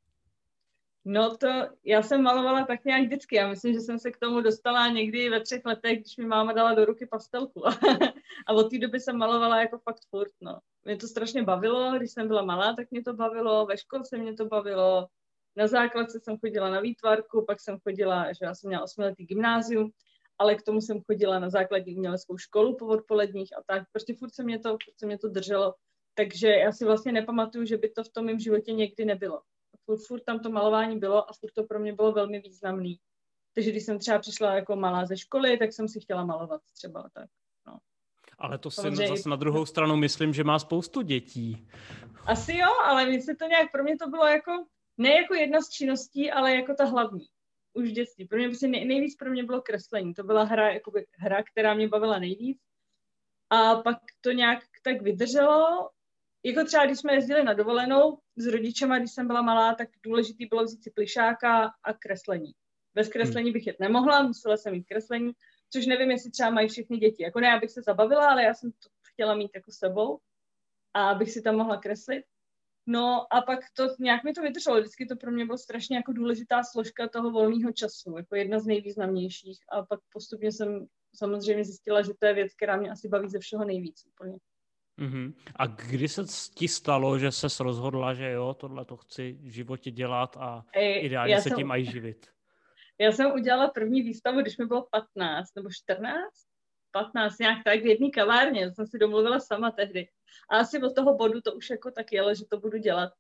No 1.06 1.38
to, 1.38 1.48
já 1.86 2.04
jsem 2.04 2.22
malovala 2.22 2.66
tak 2.66 2.86
nějak 2.86 3.04
vždycky. 3.04 3.36
Já 3.36 3.48
myslím, 3.48 3.74
že 3.74 3.80
jsem 3.80 4.00
se 4.00 4.12
k 4.12 4.18
tomu 4.18 4.42
dostala 4.42 4.88
někdy 4.88 5.30
ve 5.30 5.42
třech 5.42 5.66
letech, 5.66 6.00
když 6.00 6.18
mi 6.18 6.26
máma 6.26 6.54
dala 6.54 6.74
do 6.74 6.86
ruky 6.86 7.06
pastelku. 7.06 7.68
a 8.48 8.54
od 8.54 8.70
té 8.70 8.78
doby 8.78 9.00
jsem 9.00 9.18
malovala 9.18 9.62
jako 9.62 9.78
fakt 9.78 10.02
furt, 10.10 10.32
no. 10.42 10.60
Mě 10.84 10.98
to 10.98 11.08
strašně 11.08 11.44
bavilo, 11.44 11.98
když 11.98 12.12
jsem 12.12 12.28
byla 12.28 12.46
malá, 12.46 12.76
tak 12.76 12.92
mě 12.92 13.04
to 13.04 13.14
bavilo, 13.14 13.66
ve 13.66 13.78
školce 13.78 14.18
mě 14.18 14.34
to 14.34 14.46
bavilo, 14.46 15.08
na 15.56 15.68
základce 15.68 16.20
jsem 16.20 16.38
chodila 16.38 16.70
na 16.70 16.80
výtvarku, 16.80 17.46
pak 17.48 17.62
jsem 17.62 17.80
chodila, 17.80 18.34
že 18.34 18.46
já 18.46 18.56
jsem 18.56 18.68
měla 18.68 18.84
osmiletý 18.84 19.26
gymnázium, 19.26 19.92
ale 20.38 20.56
k 20.56 20.64
tomu 20.64 20.82
jsem 20.82 21.02
chodila 21.02 21.40
na 21.40 21.50
základní 21.50 21.96
uměleckou 21.96 22.38
školu 22.38 22.78
po 22.78 22.86
odpoledních 22.86 23.58
a 23.58 23.62
tak. 23.68 23.84
Prostě 23.92 24.16
furt 24.16 24.34
se 24.34 24.44
mě 24.44 24.60
to, 24.60 24.70
furt 24.70 25.00
se 25.00 25.06
mě 25.06 25.18
to 25.18 25.30
drželo. 25.30 25.74
Takže 26.14 26.48
já 26.48 26.72
si 26.72 26.86
vlastně 26.86 27.12
nepamatuju, 27.12 27.66
že 27.66 27.78
by 27.78 27.90
to 27.90 28.04
v 28.04 28.10
tom 28.10 28.26
mém 28.26 28.40
životě 28.40 28.74
někdy 28.74 29.06
nebylo. 29.06 29.42
Furt, 29.92 30.08
furt 30.08 30.24
tam 30.24 30.40
to 30.40 30.50
malování 30.50 31.00
bylo 31.00 31.30
a 31.30 31.34
furt 31.34 31.52
to 31.52 31.64
pro 31.64 31.80
mě 31.80 31.94
bylo 31.94 32.12
velmi 32.12 32.40
významný. 32.40 33.00
Takže 33.56 33.72
když 33.72 33.84
jsem 33.84 34.00
třeba 34.00 34.20
přišla 34.20 34.56
jako 34.56 34.76
malá 34.76 35.06
ze 35.06 35.18
školy, 35.18 35.58
tak 35.58 35.74
jsem 35.74 35.88
si 35.88 36.00
chtěla 36.00 36.26
malovat 36.26 36.62
třeba 36.74 37.10
tak. 37.14 37.30
No. 37.68 37.78
Ale 38.38 38.58
to 38.58 38.72
si 38.72 38.82
Takže 38.82 39.08
zase 39.08 39.30
na 39.30 39.36
druhou 39.36 39.66
stranu 39.66 39.96
myslím, 39.96 40.34
že 40.34 40.44
má 40.44 40.60
spoustu 40.60 41.02
dětí. 41.02 41.68
Asi 42.26 42.58
jo, 42.58 42.70
ale 42.84 43.06
mě 43.06 43.22
se 43.22 43.36
to 43.36 43.46
nějak, 43.46 43.72
pro 43.72 43.84
mě 43.84 43.98
to 43.98 44.10
bylo 44.10 44.26
jako, 44.26 44.66
ne 44.98 45.10
jako 45.10 45.34
jedna 45.34 45.62
z 45.62 45.70
činností, 45.70 46.32
ale 46.32 46.56
jako 46.56 46.74
ta 46.74 46.86
hlavní. 46.86 47.26
Už 47.74 47.90
v 47.90 47.92
dětství. 47.92 48.28
Pro 48.28 48.38
mě 48.38 48.48
prostě 48.48 48.68
nej, 48.68 48.86
nejvíc 48.86 49.16
pro 49.16 49.30
mě 49.30 49.44
bylo 49.44 49.62
kreslení. 49.62 50.14
To 50.14 50.24
byla 50.24 50.44
hra, 50.44 50.72
jakoby, 50.72 51.06
hra, 51.18 51.44
která 51.44 51.74
mě 51.74 51.88
bavila 51.88 52.20
nejvíc. 52.20 52.60
A 53.50 53.76
pak 53.76 53.98
to 54.22 54.32
nějak 54.32 54.60
tak 54.84 55.02
vydrželo 55.02 55.90
jako 56.44 56.64
třeba, 56.66 56.86
když 56.86 57.00
jsme 57.00 57.14
jezdili 57.14 57.44
na 57.44 57.54
dovolenou 57.54 58.18
s 58.36 58.48
rodičema, 58.48 59.00
když 59.00 59.12
jsem 59.12 59.28
byla 59.28 59.42
malá, 59.42 59.76
tak 59.76 59.90
důležitý 60.04 60.46
bylo 60.46 60.64
vzít 60.64 60.84
si 60.84 60.92
plišáka 60.92 61.74
a 61.84 61.94
kreslení. 61.94 62.52
Bez 62.94 63.08
hmm. 63.08 63.12
kreslení 63.12 63.52
bych 63.52 63.68
jet 63.68 63.80
nemohla, 63.80 64.24
musela 64.24 64.58
jsem 64.58 64.74
mít 64.74 64.84
kreslení, 64.84 65.32
což 65.70 65.86
nevím, 65.86 66.12
jestli 66.12 66.32
třeba 66.32 66.50
mají 66.50 66.68
všechny 66.68 66.98
děti. 66.98 67.24
Jako 67.24 67.40
ne, 67.40 67.54
abych 67.54 67.72
se 67.72 67.82
zabavila, 67.82 68.30
ale 68.30 68.44
já 68.44 68.54
jsem 68.54 68.72
to 68.72 68.90
chtěla 69.02 69.36
mít 69.36 69.52
jako 69.56 69.72
sebou 69.72 70.20
a 70.94 71.10
abych 71.10 71.32
si 71.32 71.42
tam 71.42 71.56
mohla 71.56 71.78
kreslit. 71.78 72.26
No 72.88 73.34
a 73.34 73.42
pak 73.42 73.60
to 73.74 73.88
nějak 74.00 74.24
mi 74.24 74.34
to 74.34 74.42
vydrželo. 74.42 74.80
Vždycky 74.80 75.06
to 75.06 75.16
pro 75.16 75.32
mě 75.32 75.46
bylo 75.46 75.58
strašně 75.58 75.96
jako 75.96 76.14
důležitá 76.14 76.64
složka 76.64 77.10
toho 77.10 77.32
volného 77.32 77.72
času, 77.72 78.18
jako 78.18 78.36
jedna 78.36 78.60
z 78.60 78.66
nejvýznamnějších. 78.66 79.60
A 79.70 79.86
pak 79.86 80.00
postupně 80.14 80.52
jsem 80.52 80.88
samozřejmě 81.16 81.66
zjistila, 81.66 82.02
že 82.02 82.12
to 82.20 82.26
je 82.26 82.34
věc, 82.34 82.54
která 82.54 82.78
mě 82.78 82.92
asi 82.92 83.08
baví 83.08 83.30
ze 83.30 83.40
všeho 83.40 83.66
nejvíc 83.66 84.06
úplně. 84.06 84.38
Mm-hmm. 85.02 85.34
A 85.56 85.68
kdy 85.68 86.08
se 86.08 86.24
ti 86.54 86.68
stalo, 86.68 87.20
že 87.20 87.32
se 87.32 87.48
rozhodla, 87.60 88.14
že 88.14 88.32
jo, 88.32 88.54
tohle 88.54 88.86
to 88.86 88.98
chci 88.98 89.38
v 89.42 89.50
životě 89.50 89.92
dělat 89.92 90.38
a 90.40 90.66
Ej, 90.76 91.06
ideálně 91.06 91.42
se 91.42 91.50
jsem... 91.50 91.58
tím 91.58 91.72
aj 91.72 91.86
živit? 91.86 92.28
Já 93.00 93.12
jsem 93.12 93.32
udělala 93.32 93.68
první 93.68 94.02
výstavu, 94.02 94.42
když 94.42 94.58
mi 94.58 94.66
bylo 94.66 94.88
15 94.92 95.56
nebo 95.56 95.70
14, 95.72 96.18
15, 96.92 97.40
nějak 97.40 97.64
tak 97.66 97.80
v 97.82 97.86
jedné 97.86 98.10
kavárně, 98.10 98.72
jsem 98.72 98.88
si 98.88 98.98
domluvila 98.98 99.40
sama 99.40 99.72
tehdy. 99.72 100.08
A 100.50 100.58
asi 100.58 100.82
od 100.82 100.96
toho 100.96 101.16
bodu 101.16 101.42
to 101.42 101.54
už 101.54 101.70
jako 101.70 101.92
tak 101.92 102.12
jelo, 102.12 102.36
že 102.36 102.46
to 102.46 102.60
budu 102.60 102.78
dělat. 102.78 103.14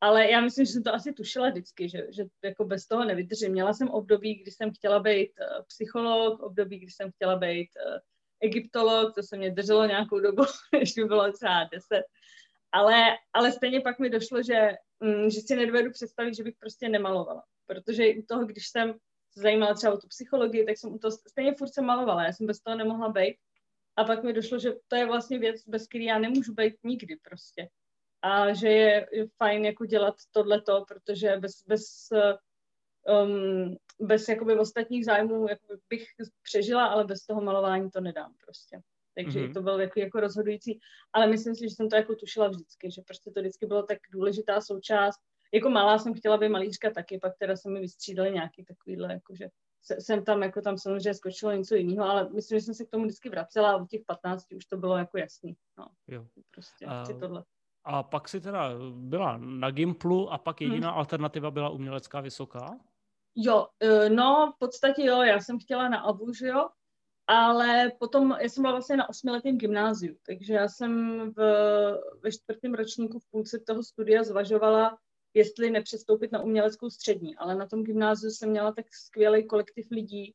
Ale 0.00 0.30
já 0.30 0.40
myslím, 0.40 0.66
že 0.66 0.72
jsem 0.72 0.82
to 0.82 0.94
asi 0.94 1.12
tušila 1.12 1.50
vždycky, 1.50 1.88
že, 1.88 2.06
že 2.16 2.24
jako 2.44 2.64
bez 2.64 2.86
toho 2.86 3.04
nevydržím. 3.04 3.52
Měla 3.52 3.72
jsem 3.72 3.88
období, 3.88 4.34
kdy 4.34 4.50
jsem 4.50 4.70
chtěla 4.72 5.00
být 5.00 5.30
uh, 5.40 5.64
psycholog, 5.66 6.42
období, 6.42 6.78
kdy 6.78 6.90
jsem 6.90 7.10
chtěla 7.12 7.36
být 7.36 7.68
uh, 7.86 7.98
egyptolog, 8.40 9.14
to 9.14 9.22
se 9.22 9.36
mě 9.36 9.50
drželo 9.50 9.86
nějakou 9.86 10.20
dobu, 10.20 10.42
než 10.78 10.96
mi 10.96 11.04
bylo 11.04 11.32
třeba 11.32 11.64
deset. 11.72 12.04
Ale, 12.72 13.04
ale 13.32 13.52
stejně 13.52 13.80
pak 13.80 13.98
mi 13.98 14.10
došlo, 14.10 14.42
že, 14.42 14.72
mm, 15.00 15.30
že 15.30 15.40
si 15.40 15.56
nedovedu 15.56 15.90
představit, 15.90 16.34
že 16.34 16.44
bych 16.44 16.54
prostě 16.60 16.88
nemalovala. 16.88 17.44
Protože 17.66 18.14
u 18.18 18.22
toho, 18.28 18.44
když 18.44 18.68
jsem 18.68 18.92
se 19.30 19.40
zajímala 19.40 19.74
třeba 19.74 19.94
o 19.94 19.98
tu 19.98 20.08
psychologii, 20.08 20.66
tak 20.66 20.78
jsem 20.78 20.94
u 20.94 20.98
toho 20.98 21.12
stejně 21.12 21.54
furt 21.54 21.74
se 21.74 21.82
malovala. 21.82 22.24
Já 22.24 22.32
jsem 22.32 22.46
bez 22.46 22.60
toho 22.60 22.76
nemohla 22.76 23.08
být. 23.08 23.36
A 23.96 24.04
pak 24.04 24.22
mi 24.22 24.32
došlo, 24.32 24.58
že 24.58 24.72
to 24.88 24.96
je 24.96 25.06
vlastně 25.06 25.38
věc, 25.38 25.62
bez 25.66 25.86
které 25.88 26.04
já 26.04 26.18
nemůžu 26.18 26.54
být 26.54 26.74
nikdy 26.84 27.16
prostě. 27.16 27.68
A 28.22 28.54
že 28.54 28.68
je, 28.68 29.08
je 29.12 29.26
fajn 29.36 29.64
jako 29.64 29.84
dělat 29.84 30.14
tohleto, 30.30 30.84
protože 30.88 31.36
bez, 31.36 31.62
bez, 31.66 32.08
um, 33.24 33.76
bez 34.00 34.28
jakoby 34.28 34.58
ostatních 34.58 35.04
zájmů 35.04 35.48
jakoby 35.48 35.80
bych 35.88 36.04
přežila, 36.42 36.86
ale 36.86 37.04
bez 37.04 37.26
toho 37.26 37.40
malování 37.40 37.90
to 37.90 38.00
nedám 38.00 38.34
prostě. 38.44 38.80
Takže 39.14 39.40
mm-hmm. 39.40 39.54
to 39.54 39.62
bylo 39.62 39.78
jako, 39.78 40.00
jako 40.00 40.20
rozhodující. 40.20 40.80
Ale 41.12 41.26
myslím 41.26 41.54
si, 41.54 41.68
že 41.68 41.74
jsem 41.74 41.88
to 41.88 41.96
jako 41.96 42.14
tušila 42.14 42.48
vždycky, 42.48 42.90
že 42.90 43.02
prostě 43.02 43.30
to 43.30 43.40
vždycky 43.40 43.66
bylo 43.66 43.82
tak 43.82 43.98
důležitá 44.12 44.60
součást. 44.60 45.20
Jako 45.52 45.70
malá 45.70 45.98
jsem 45.98 46.14
chtěla 46.14 46.36
být 46.36 46.48
malířka 46.48 46.90
taky, 46.90 47.18
pak 47.18 47.32
teda 47.38 47.56
se 47.56 47.70
mi 47.70 47.80
vystřídali 47.80 48.32
nějaký 48.32 48.64
takovýhle, 48.64 49.12
jakože 49.12 49.48
jsem 49.82 50.24
tam, 50.24 50.42
jako 50.42 50.60
tam 50.60 50.78
samozřejmě 50.78 51.14
skočilo 51.14 51.52
něco 51.52 51.74
jiného, 51.74 52.08
ale 52.08 52.28
myslím, 52.34 52.58
že 52.58 52.64
jsem 52.64 52.74
se 52.74 52.84
k 52.84 52.90
tomu 52.90 53.04
vždycky 53.04 53.28
vracela 53.28 53.70
a 53.72 53.76
u 53.76 53.86
těch 53.86 54.00
15 54.06 54.52
už 54.52 54.64
to 54.64 54.76
bylo 54.76 54.96
jako 54.96 55.18
jasný. 55.18 55.56
No, 55.78 55.86
jo. 56.08 56.26
Prostě 56.50 56.86
a, 56.86 57.04
tohle. 57.20 57.44
A 57.84 58.02
pak 58.02 58.28
si 58.28 58.40
teda 58.40 58.70
byla 58.92 59.36
na 59.36 59.70
Gimplu 59.70 60.32
a 60.32 60.38
pak 60.38 60.60
jediná 60.60 60.90
hmm. 60.90 60.98
alternativa 60.98 61.50
byla 61.50 61.68
umělecká 61.68 62.20
vysoká? 62.20 62.78
Jo, 63.36 63.66
e, 63.80 64.10
no 64.10 64.52
v 64.56 64.58
podstatě 64.58 65.04
jo, 65.04 65.22
já 65.22 65.40
jsem 65.40 65.58
chtěla 65.58 65.88
na 65.88 66.00
ABU, 66.00 66.32
že 66.32 66.46
jo, 66.46 66.68
ale 67.26 67.92
potom, 67.98 68.36
já 68.40 68.48
jsem 68.48 68.62
byla 68.62 68.72
vlastně 68.72 68.96
na 68.96 69.08
osmiletém 69.08 69.58
gymnáziu, 69.58 70.16
takže 70.26 70.54
já 70.54 70.68
jsem 70.68 71.20
v, 71.36 71.40
ve 72.22 72.32
čtvrtém 72.32 72.74
ročníku 72.74 73.18
v 73.18 73.30
půlce 73.30 73.58
toho 73.66 73.82
studia 73.82 74.24
zvažovala, 74.24 74.98
jestli 75.34 75.70
nepřestoupit 75.70 76.32
na 76.32 76.42
uměleckou 76.42 76.90
střední, 76.90 77.36
ale 77.36 77.54
na 77.54 77.66
tom 77.66 77.84
gymnáziu 77.84 78.30
jsem 78.30 78.50
měla 78.50 78.72
tak 78.72 78.86
skvělý 78.94 79.46
kolektiv 79.46 79.86
lidí, 79.90 80.34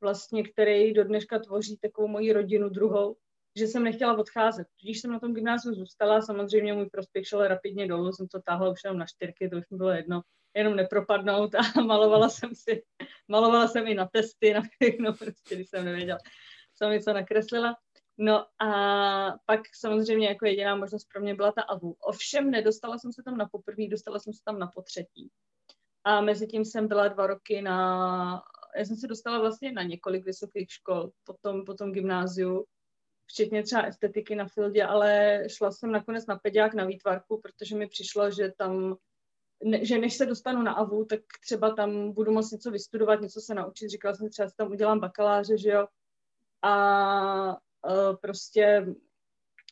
vlastně, 0.00 0.42
který 0.48 0.92
do 0.92 1.04
dneška 1.04 1.38
tvoří 1.38 1.76
takovou 1.76 2.08
moji 2.08 2.32
rodinu 2.32 2.68
druhou, 2.68 3.16
že 3.58 3.66
jsem 3.66 3.84
nechtěla 3.84 4.18
odcházet. 4.18 4.66
Když 4.82 5.00
jsem 5.00 5.10
na 5.10 5.20
tom 5.20 5.34
gymnáziu 5.34 5.74
zůstala, 5.74 6.22
samozřejmě 6.22 6.72
můj 6.72 6.86
prospěch 6.86 7.26
šel 7.26 7.48
rapidně 7.48 7.86
dolů, 7.86 8.12
jsem 8.12 8.28
to 8.28 8.42
táhla 8.42 8.70
už 8.70 8.80
jenom 8.84 8.98
na 8.98 9.06
čtyřky, 9.06 9.48
to 9.48 9.56
už 9.56 9.64
mi 9.70 9.76
bylo 9.76 9.90
jedno, 9.90 10.22
jenom 10.54 10.76
nepropadnout 10.76 11.54
a 11.54 11.60
malovala 11.86 12.28
jsem 12.28 12.54
si, 12.54 12.82
malovala 13.28 13.68
jsem 13.68 13.86
i 13.86 13.94
na 13.94 14.08
testy, 14.12 14.54
na 14.54 14.60
všechno, 14.60 15.12
prostě, 15.18 15.54
když 15.54 15.68
jsem 15.68 15.84
nevěděla, 15.84 16.18
co 16.74 16.88
mi 16.88 17.02
co 17.02 17.12
nakreslila. 17.12 17.76
No 18.18 18.46
a 18.62 19.38
pak 19.46 19.60
samozřejmě 19.74 20.28
jako 20.28 20.46
jediná 20.46 20.76
možnost 20.76 21.06
pro 21.12 21.22
mě 21.22 21.34
byla 21.34 21.52
ta 21.52 21.62
AVU. 21.62 21.96
Ovšem 22.00 22.50
nedostala 22.50 22.98
jsem 22.98 23.12
se 23.12 23.22
tam 23.22 23.36
na 23.36 23.48
poprvé, 23.52 23.88
dostala 23.90 24.18
jsem 24.18 24.32
se 24.32 24.40
tam 24.44 24.58
na 24.58 24.66
potřetí. 24.66 25.30
A 26.04 26.20
mezi 26.20 26.46
tím 26.46 26.64
jsem 26.64 26.88
byla 26.88 27.08
dva 27.08 27.26
roky 27.26 27.62
na, 27.62 28.42
já 28.76 28.84
jsem 28.84 28.96
se 28.96 29.06
dostala 29.06 29.38
vlastně 29.38 29.72
na 29.72 29.82
několik 29.82 30.24
vysokých 30.24 30.72
škol, 30.72 31.10
potom, 31.24 31.64
potom 31.64 31.92
gymnáziu, 31.92 32.64
včetně 33.26 33.62
třeba 33.62 33.82
estetiky 33.82 34.34
na 34.34 34.48
Fieldě, 34.48 34.84
ale 34.84 35.42
šla 35.48 35.72
jsem 35.72 35.92
nakonec 35.92 36.26
na 36.26 36.36
pediák 36.36 36.74
na 36.74 36.84
výtvarku, 36.84 37.40
protože 37.40 37.76
mi 37.76 37.86
přišlo, 37.86 38.30
že 38.30 38.52
tam 38.58 38.96
ne, 39.64 39.84
že 39.84 39.98
než 39.98 40.16
se 40.16 40.26
dostanu 40.26 40.62
na 40.62 40.72
AVU, 40.72 41.04
tak 41.04 41.20
třeba 41.42 41.74
tam 41.74 42.12
budu 42.12 42.32
moct 42.32 42.50
něco 42.50 42.70
vystudovat, 42.70 43.20
něco 43.20 43.40
se 43.40 43.54
naučit. 43.54 43.88
Říkala 43.88 44.14
jsem, 44.14 44.30
třeba 44.30 44.48
si 44.48 44.56
tam 44.56 44.70
udělám 44.70 45.00
bakaláře, 45.00 45.58
že 45.58 45.70
jo. 45.70 45.86
A 46.62 47.52
uh, 47.52 48.16
prostě 48.22 48.86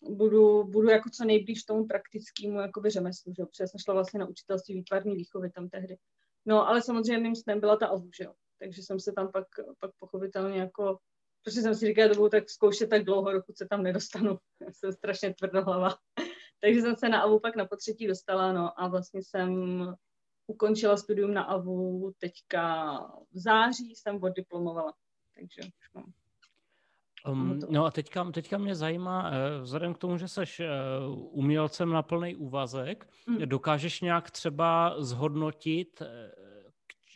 budu, 0.03 0.65
budu 0.65 0.89
jako 0.89 1.11
co 1.11 1.25
nejblíž 1.25 1.65
tomu 1.65 1.87
praktickému 1.87 2.61
jakoby 2.61 2.91
řemeslu, 2.91 3.33
že 3.37 3.43
jo. 3.43 3.47
Protože 3.47 3.67
jsem 3.67 3.79
šla 3.79 3.95
vlastně 3.95 4.21
na 4.21 4.29
učitelství 4.29 4.75
výtvarné 4.75 5.15
výchovy 5.15 5.51
tam 5.51 5.69
tehdy. 5.69 5.97
No, 6.47 6.69
ale 6.69 6.83
samozřejmě 6.83 7.19
mým 7.19 7.37
snem 7.37 7.61
byla 7.61 7.77
ta 7.77 7.87
AVU, 7.87 8.11
že 8.19 8.25
jo. 8.25 8.35
Takže 8.59 8.83
jsem 8.83 9.01
se 9.01 9.13
tam 9.13 9.33
pak, 9.33 9.47
pak 9.81 9.91
pochopitelně 9.99 10.61
jako 10.61 10.99
protože 11.49 11.63
jsem 11.63 11.75
si 11.75 11.87
říkala, 11.87 12.09
že 12.09 12.15
budu 12.15 12.29
tak 12.29 12.51
zkoušet 12.51 12.91
tak 12.91 13.05
dlouho, 13.05 13.33
dokud 13.33 13.57
se 13.57 13.67
tam 13.67 13.83
nedostanu. 13.83 14.39
Já 14.61 14.73
jsem 14.73 14.93
strašně 14.93 15.35
tvrdohlava. 15.35 15.97
Takže 16.61 16.81
jsem 16.81 16.97
se 16.97 17.09
na 17.09 17.21
AVU 17.21 17.41
pak 17.41 17.57
na 17.57 17.67
potřetí 17.67 18.07
dostala, 18.07 18.53
no 18.53 18.81
a 18.81 18.89
vlastně 18.89 19.21
jsem 19.23 19.81
ukončila 20.47 20.97
studium 20.97 21.35
na 21.35 21.43
AVU 21.43 22.13
teďka 22.19 22.95
v 23.33 23.39
září 23.39 23.95
jsem 23.95 24.23
oddiplomovala. 24.23 24.93
Takže 25.35 25.61
už 25.63 25.93
mám. 25.95 26.13
Um, 27.27 27.61
no 27.69 27.85
a 27.85 27.91
teďka, 27.91 28.31
teďka 28.31 28.59
mě 28.59 28.75
zajímá, 28.75 29.31
eh, 29.31 29.61
vzhledem 29.61 29.95
k 29.95 29.99
tomu, 29.99 30.19
že 30.19 30.29
jsi 30.29 30.41
eh, 30.61 30.69
umělcem 31.31 31.91
na 31.91 32.03
plný 32.03 32.37
úvazek, 32.37 33.09
mm. 33.27 33.39
dokážeš 33.45 34.01
nějak 34.01 34.31
třeba 34.31 34.95
zhodnotit, 34.99 36.03
eh, 36.03 36.31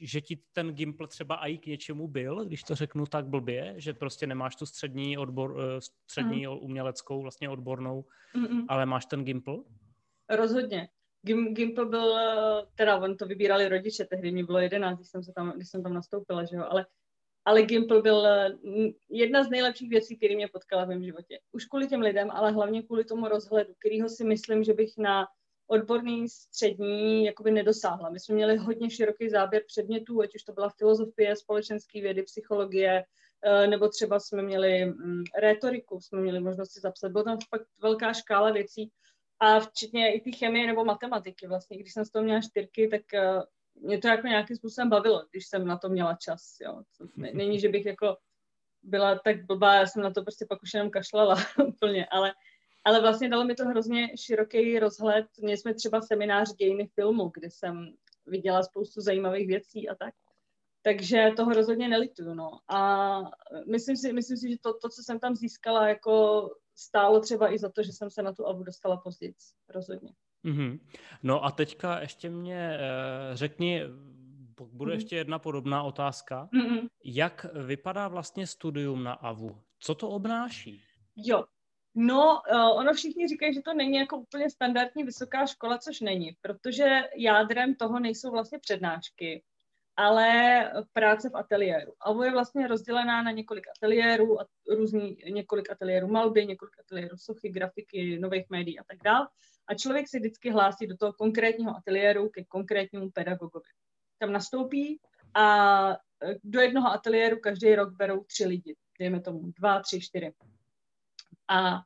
že 0.03 0.21
ti 0.21 0.39
ten 0.53 0.75
Gimple 0.75 1.09
třeba 1.09 1.37
i 1.37 1.59
k 1.59 1.67
něčemu 1.67 2.09
byl, 2.09 2.45
když 2.45 2.63
to 2.63 2.75
řeknu 2.75 3.07
tak 3.07 3.27
blbě, 3.27 3.75
že 3.77 3.95
prostě 3.95 4.27
nemáš 4.27 4.57
tu 4.57 4.67
střední, 4.67 5.19
odbor, 5.19 5.57
střední 5.79 6.47
mm. 6.47 6.59
uměleckou, 6.61 7.23
vlastně 7.23 7.49
odbornou, 7.49 8.05
Mm-mm. 8.35 8.65
ale 8.69 8.87
máš 8.87 9.07
ten 9.07 9.25
Gimple? 9.25 9.57
Rozhodně. 10.29 10.89
Gim, 11.23 11.55
Gimple 11.55 11.87
byl, 11.87 12.17
teda 12.75 12.97
on 12.97 13.17
to 13.17 13.27
vybírali 13.27 13.69
rodiče, 13.69 14.05
tehdy 14.05 14.33
mi 14.33 14.45
bylo 14.45 14.59
jedenáct, 14.59 14.99
když 14.99 15.09
jsem, 15.09 15.23
se 15.23 15.33
tam, 15.33 15.53
když 15.57 15.69
jsem 15.69 15.83
tam 15.83 15.95
nastoupila, 15.95 16.45
že 16.45 16.57
jo, 16.57 16.65
ale 16.69 16.87
ale 17.45 17.63
Gimple 17.63 18.03
byl 18.03 18.27
jedna 19.11 19.45
z 19.45 19.51
nejlepších 19.51 19.91
věcí, 19.91 20.17
které 20.17 20.37
mě 20.37 20.49
potkala 20.49 20.85
v 20.85 20.89
mém 20.89 21.05
životě. 21.05 21.39
Už 21.53 21.65
kvůli 21.65 21.89
těm 21.89 22.01
lidem, 22.01 22.31
ale 22.31 22.53
hlavně 22.53 22.83
kvůli 22.83 23.05
tomu 23.05 23.29
rozhledu, 23.29 23.75
kterýho 23.79 24.09
si 24.09 24.25
myslím, 24.25 24.65
že 24.65 24.75
bych 24.75 24.99
na 24.99 25.27
odborný 25.73 26.29
střední 26.29 27.25
jakoby 27.25 27.51
nedosáhla. 27.51 28.11
My 28.11 28.21
jsme 28.21 28.35
měli 28.35 28.57
hodně 28.57 28.91
široký 28.91 29.29
záběr 29.29 29.63
předmětů, 29.67 30.21
ať 30.21 30.35
už 30.35 30.43
to 30.43 30.53
byla 30.53 30.69
filozofie, 30.69 31.37
společenské 31.37 32.01
vědy, 32.01 32.23
psychologie, 32.23 33.05
eh, 33.45 33.67
nebo 33.67 33.89
třeba 33.89 34.21
jsme 34.21 34.43
měli 34.43 34.85
mm, 34.85 35.25
rétoriku, 35.41 36.01
jsme 36.01 36.21
měli 36.21 36.41
možnost 36.41 36.73
si 36.73 36.81
zapsat. 36.81 37.13
Byla 37.13 37.25
tam 37.25 37.39
fakt 37.51 37.67
velká 37.83 38.13
škála 38.13 38.51
věcí 38.51 38.91
a 39.41 39.61
včetně 39.61 40.15
i 40.15 40.21
ty 40.21 40.33
chemie 40.33 40.67
nebo 40.67 40.85
matematiky. 40.85 41.47
Vlastně, 41.47 41.79
když 41.79 41.93
jsem 41.93 42.05
z 42.05 42.11
toho 42.11 42.25
měla 42.25 42.41
čtyřky, 42.41 42.89
tak 42.89 43.15
eh, 43.15 43.43
mě 43.75 43.99
to 43.99 44.09
jako 44.09 44.27
nějakým 44.27 44.57
způsobem 44.57 44.91
bavilo, 44.91 45.25
když 45.31 45.47
jsem 45.47 45.67
na 45.67 45.79
to 45.79 45.89
měla 45.89 46.17
čas. 46.21 46.57
Jo. 46.61 46.83
Není, 47.17 47.61
že 47.61 47.69
bych 47.69 47.87
jako 47.87 48.17
byla 48.83 49.19
tak 49.19 49.47
blbá, 49.47 49.75
já 49.75 49.87
jsem 49.87 50.03
na 50.03 50.11
to 50.11 50.23
prostě 50.23 50.47
pak 50.49 50.63
už 50.63 50.75
jenom 50.75 50.91
kašlala 50.91 51.37
úplně, 51.67 52.07
ale, 52.07 52.33
ale 52.85 53.01
vlastně 53.01 53.29
dalo 53.29 53.45
mi 53.45 53.55
to 53.55 53.65
hrozně 53.65 54.09
široký 54.17 54.79
rozhled. 54.79 55.27
Měli 55.41 55.57
jsme 55.57 55.75
třeba 55.75 56.01
seminář 56.01 56.55
dějiny 56.55 56.87
filmu, 56.95 57.31
kde 57.35 57.51
jsem 57.51 57.95
viděla 58.27 58.63
spoustu 58.63 59.01
zajímavých 59.01 59.47
věcí 59.47 59.89
a 59.89 59.95
tak. 59.95 60.15
Takže 60.83 61.31
toho 61.37 61.53
rozhodně 61.53 61.89
nelituju, 61.89 62.35
no. 62.35 62.51
A 62.69 63.19
myslím 63.71 63.97
si, 63.97 64.13
myslím 64.13 64.37
si 64.37 64.51
že 64.51 64.57
to, 64.61 64.73
to, 64.73 64.89
co 64.89 65.03
jsem 65.03 65.19
tam 65.21 65.35
získala, 65.35 65.89
jako 65.89 66.49
stálo 66.75 67.21
třeba 67.21 67.55
i 67.55 67.59
za 67.59 67.69
to, 67.69 67.83
že 67.83 67.93
jsem 67.93 68.11
se 68.11 68.23
na 68.23 68.33
tu 68.33 68.47
avu 68.47 68.63
dostala 68.63 68.97
později, 68.97 69.35
rozhodně. 69.69 70.13
Mm-hmm. 70.45 70.81
No 71.23 71.45
a 71.45 71.51
teďka 71.51 72.01
ještě 72.01 72.31
mě 72.31 72.79
uh, 72.79 73.37
řekni, 73.37 73.83
bude 74.73 74.93
mm-hmm. 74.93 74.95
ještě 74.95 75.17
jedna 75.17 75.39
podobná 75.39 75.83
otázka. 75.83 76.49
Mm-hmm. 76.53 76.89
Jak 77.05 77.47
vypadá 77.67 78.09
vlastně 78.09 78.47
studium 78.47 79.05
na 79.05 79.13
AVU? 79.13 79.57
Co 79.79 79.95
to 79.95 80.09
obnáší? 80.09 80.83
Jo, 81.17 81.45
No, 81.95 82.41
uh, 82.53 82.79
ono 82.79 82.93
všichni 82.93 83.29
říkají, 83.29 83.55
že 83.55 83.63
to 83.63 83.75
není 83.75 83.97
jako 83.97 84.17
úplně 84.17 84.51
standardní 84.51 85.05
vysoká 85.05 85.47
škola, 85.47 85.79
což 85.79 86.01
není, 86.01 86.37
protože 86.41 87.01
jádrem 87.17 87.75
toho 87.75 88.01
nejsou 88.01 88.31
vlastně 88.31 88.59
přednášky, 88.59 89.43
ale 89.97 90.25
práce 90.93 91.31
v 91.31 91.37
ateliéru. 91.37 91.93
AVU 92.01 92.23
je 92.23 92.31
vlastně 92.31 92.67
rozdělená 92.67 93.23
na 93.23 93.31
několik 93.31 93.67
ateliérů, 93.77 94.41
a 94.41 94.47
různý, 94.69 95.17
několik 95.31 95.71
ateliérů 95.71 96.09
malby, 96.09 96.47
několik 96.47 96.81
ateliérů 96.81 97.17
sochy, 97.17 97.49
grafiky, 97.49 98.19
nových 98.19 98.51
médií 98.51 98.79
a 98.79 98.85
tak 98.85 98.99
dále. 99.05 99.29
A 99.69 99.75
člověk 99.75 100.09
se 100.09 100.19
vždycky 100.19 100.51
hlásí 100.51 100.87
do 100.87 100.97
toho 100.97 101.13
konkrétního 101.13 101.77
ateliéru 101.77 102.29
ke 102.29 102.45
konkrétnímu 102.45 103.11
pedagogovi. 103.11 103.69
Tam 104.19 104.33
nastoupí 104.33 105.01
a 105.35 105.91
e, 105.91 105.97
do 106.45 106.61
jednoho 106.61 106.93
ateliéru 106.93 107.41
každý 107.41 107.75
rok 107.75 107.93
berou 107.93 108.25
tři 108.25 108.47
lidi, 108.47 108.77
dejme 108.99 109.21
tomu 109.21 109.53
dva, 109.59 109.81
tři, 109.81 110.01
čtyři. 110.01 110.33
A 111.49 111.83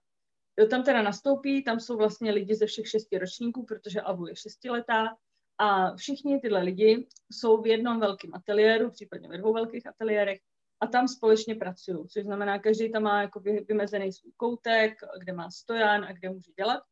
tam 0.71 0.83
teda 0.83 1.03
nastoupí, 1.03 1.65
tam 1.65 1.81
jsou 1.81 1.97
vlastně 1.97 2.33
lidi 2.33 2.55
ze 2.55 2.67
všech 2.67 2.89
šesti 2.89 3.19
ročníků, 3.19 3.65
protože 3.65 4.01
AVU 4.01 4.27
je 4.27 4.37
šestiletá 4.37 5.17
A 5.59 5.97
všichni 5.97 6.41
tyhle 6.41 6.63
lidi 6.63 7.07
jsou 7.33 7.63
v 7.63 7.67
jednom 7.67 8.01
velkém 8.01 8.35
ateliéru, 8.35 8.91
případně 8.91 9.29
ve 9.29 9.39
dvou 9.39 9.53
velkých 9.53 9.87
ateliérech, 9.87 10.41
a 10.81 10.87
tam 10.87 11.09
společně 11.09 11.55
pracují, 11.55 12.09
což 12.09 12.23
znamená, 12.23 12.59
každý 12.59 12.93
tam 12.93 13.03
má 13.03 13.23
jako 13.23 13.41
vymezený 13.41 14.13
svůj 14.13 14.33
koutek, 14.37 14.99
kde 15.19 15.33
má 15.33 15.51
stojan 15.51 16.05
a 16.05 16.13
kde 16.13 16.31
může 16.31 16.53
dělat. 16.59 16.83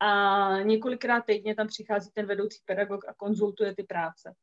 A 0.00 0.62
několikrát 0.62 1.20
týdně 1.20 1.54
tam 1.54 1.66
přichází 1.66 2.10
ten 2.14 2.26
vedoucí 2.26 2.58
pedagog 2.64 3.08
a 3.08 3.14
konzultuje 3.14 3.74
ty 3.74 3.82
práce. 3.82 4.34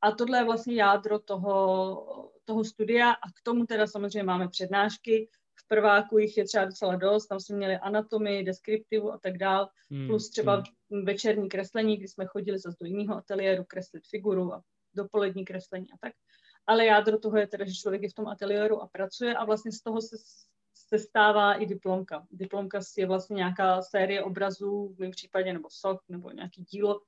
A 0.00 0.12
tohle 0.12 0.38
je 0.38 0.44
vlastně 0.44 0.74
jádro 0.74 1.18
toho, 1.18 2.32
toho 2.44 2.64
studia 2.64 3.10
a 3.10 3.28
k 3.28 3.42
tomu 3.42 3.66
teda 3.66 3.86
samozřejmě 3.86 4.22
máme 4.22 4.48
přednášky. 4.48 5.28
V 5.72 5.74
prváku 5.74 6.18
jich 6.18 6.36
je 6.36 6.44
třeba 6.44 6.64
docela 6.64 6.96
dost, 6.96 7.26
tam 7.26 7.40
jsme 7.40 7.56
měli 7.56 7.76
anatomii, 7.76 8.44
deskriptivu 8.44 9.12
a 9.12 9.18
tak 9.18 9.38
dál, 9.38 9.68
hmm, 9.90 10.06
plus 10.06 10.30
třeba 10.30 10.62
hmm. 10.90 11.04
večerní 11.04 11.48
kreslení, 11.48 11.96
kdy 11.96 12.08
jsme 12.08 12.26
chodili 12.26 12.58
zase 12.58 12.76
do 12.80 12.86
jiného 12.86 13.16
ateliéru 13.16 13.64
kreslit 13.64 14.06
figuru 14.06 14.54
a 14.54 14.62
dopolední 14.94 15.44
kreslení 15.44 15.86
a 15.92 15.96
tak. 16.00 16.12
Ale 16.66 16.86
jádro 16.86 17.18
toho 17.18 17.36
je 17.36 17.46
teda, 17.46 17.64
že 17.64 17.74
člověk 17.74 18.02
je 18.02 18.08
v 18.10 18.14
tom 18.14 18.28
ateliéru 18.28 18.82
a 18.82 18.88
pracuje 18.92 19.34
a 19.34 19.44
vlastně 19.44 19.72
z 19.72 19.80
toho 19.80 20.00
se, 20.00 20.16
se 20.74 20.98
stává 20.98 21.54
i 21.54 21.66
diplomka. 21.66 22.26
Diplomka 22.30 22.80
je 22.96 23.06
vlastně 23.06 23.34
nějaká 23.34 23.82
série 23.82 24.22
obrazů, 24.22 24.94
v 24.96 24.98
mém 24.98 25.10
případě, 25.10 25.52
nebo 25.52 25.68
sok, 25.70 26.00
nebo 26.08 26.30
nějaký 26.30 26.62
dílo, 26.62 27.00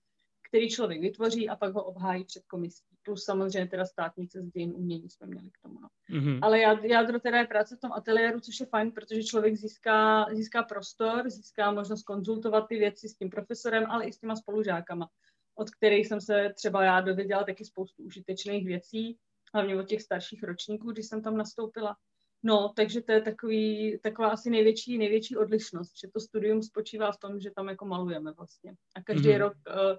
který 0.54 0.70
člověk 0.70 1.00
vytvoří 1.00 1.48
a 1.48 1.56
pak 1.56 1.74
ho 1.74 1.84
obhájí 1.84 2.24
před 2.24 2.42
komisí. 2.46 2.84
Plus 3.02 3.24
samozřejmě 3.24 3.70
teda 3.70 3.84
státnice 3.84 4.42
z 4.42 4.50
dějin 4.50 4.72
umění 4.74 5.10
jsme 5.10 5.26
měli 5.26 5.50
k 5.50 5.58
tomu. 5.62 5.80
No. 5.80 5.88
Mm-hmm. 6.10 6.38
Ale 6.42 6.60
jádro 6.82 7.20
teda 7.20 7.38
je 7.38 7.46
práce 7.46 7.76
v 7.76 7.80
tom 7.80 7.92
ateliéru, 7.92 8.40
což 8.40 8.60
je 8.60 8.66
fajn, 8.66 8.90
protože 8.90 9.22
člověk 9.22 9.56
získá, 9.56 10.26
získá 10.32 10.62
prostor, 10.62 11.30
získá 11.30 11.70
možnost 11.70 12.02
konzultovat 12.02 12.68
ty 12.68 12.78
věci 12.78 13.08
s 13.08 13.14
tím 13.14 13.30
profesorem, 13.30 13.86
ale 13.90 14.04
i 14.04 14.12
s 14.12 14.18
těma 14.18 14.36
spolužákama, 14.36 15.08
od 15.54 15.70
kterých 15.70 16.06
jsem 16.06 16.20
se 16.20 16.52
třeba 16.56 16.84
já 16.84 17.00
dověděla 17.00 17.44
taky 17.44 17.64
spoustu 17.64 18.02
užitečných 18.02 18.66
věcí, 18.66 19.18
hlavně 19.54 19.76
od 19.76 19.88
těch 19.88 20.02
starších 20.02 20.42
ročníků, 20.42 20.92
když 20.92 21.06
jsem 21.06 21.22
tam 21.22 21.36
nastoupila. 21.36 21.96
No, 22.42 22.72
takže 22.76 23.00
to 23.00 23.12
je 23.12 23.20
takový, 23.20 23.98
taková 24.02 24.28
asi 24.28 24.50
největší, 24.50 24.98
největší 24.98 25.36
odlišnost, 25.36 25.92
že 26.00 26.08
to 26.12 26.20
studium 26.20 26.62
spočívá 26.62 27.12
v 27.12 27.18
tom, 27.18 27.40
že 27.40 27.50
tam 27.50 27.68
jako 27.68 27.84
malujeme 27.84 28.32
vlastně. 28.32 28.74
A 28.96 29.02
každý 29.02 29.28
mm-hmm. 29.28 29.38
rok 29.38 29.52
uh, 29.52 29.96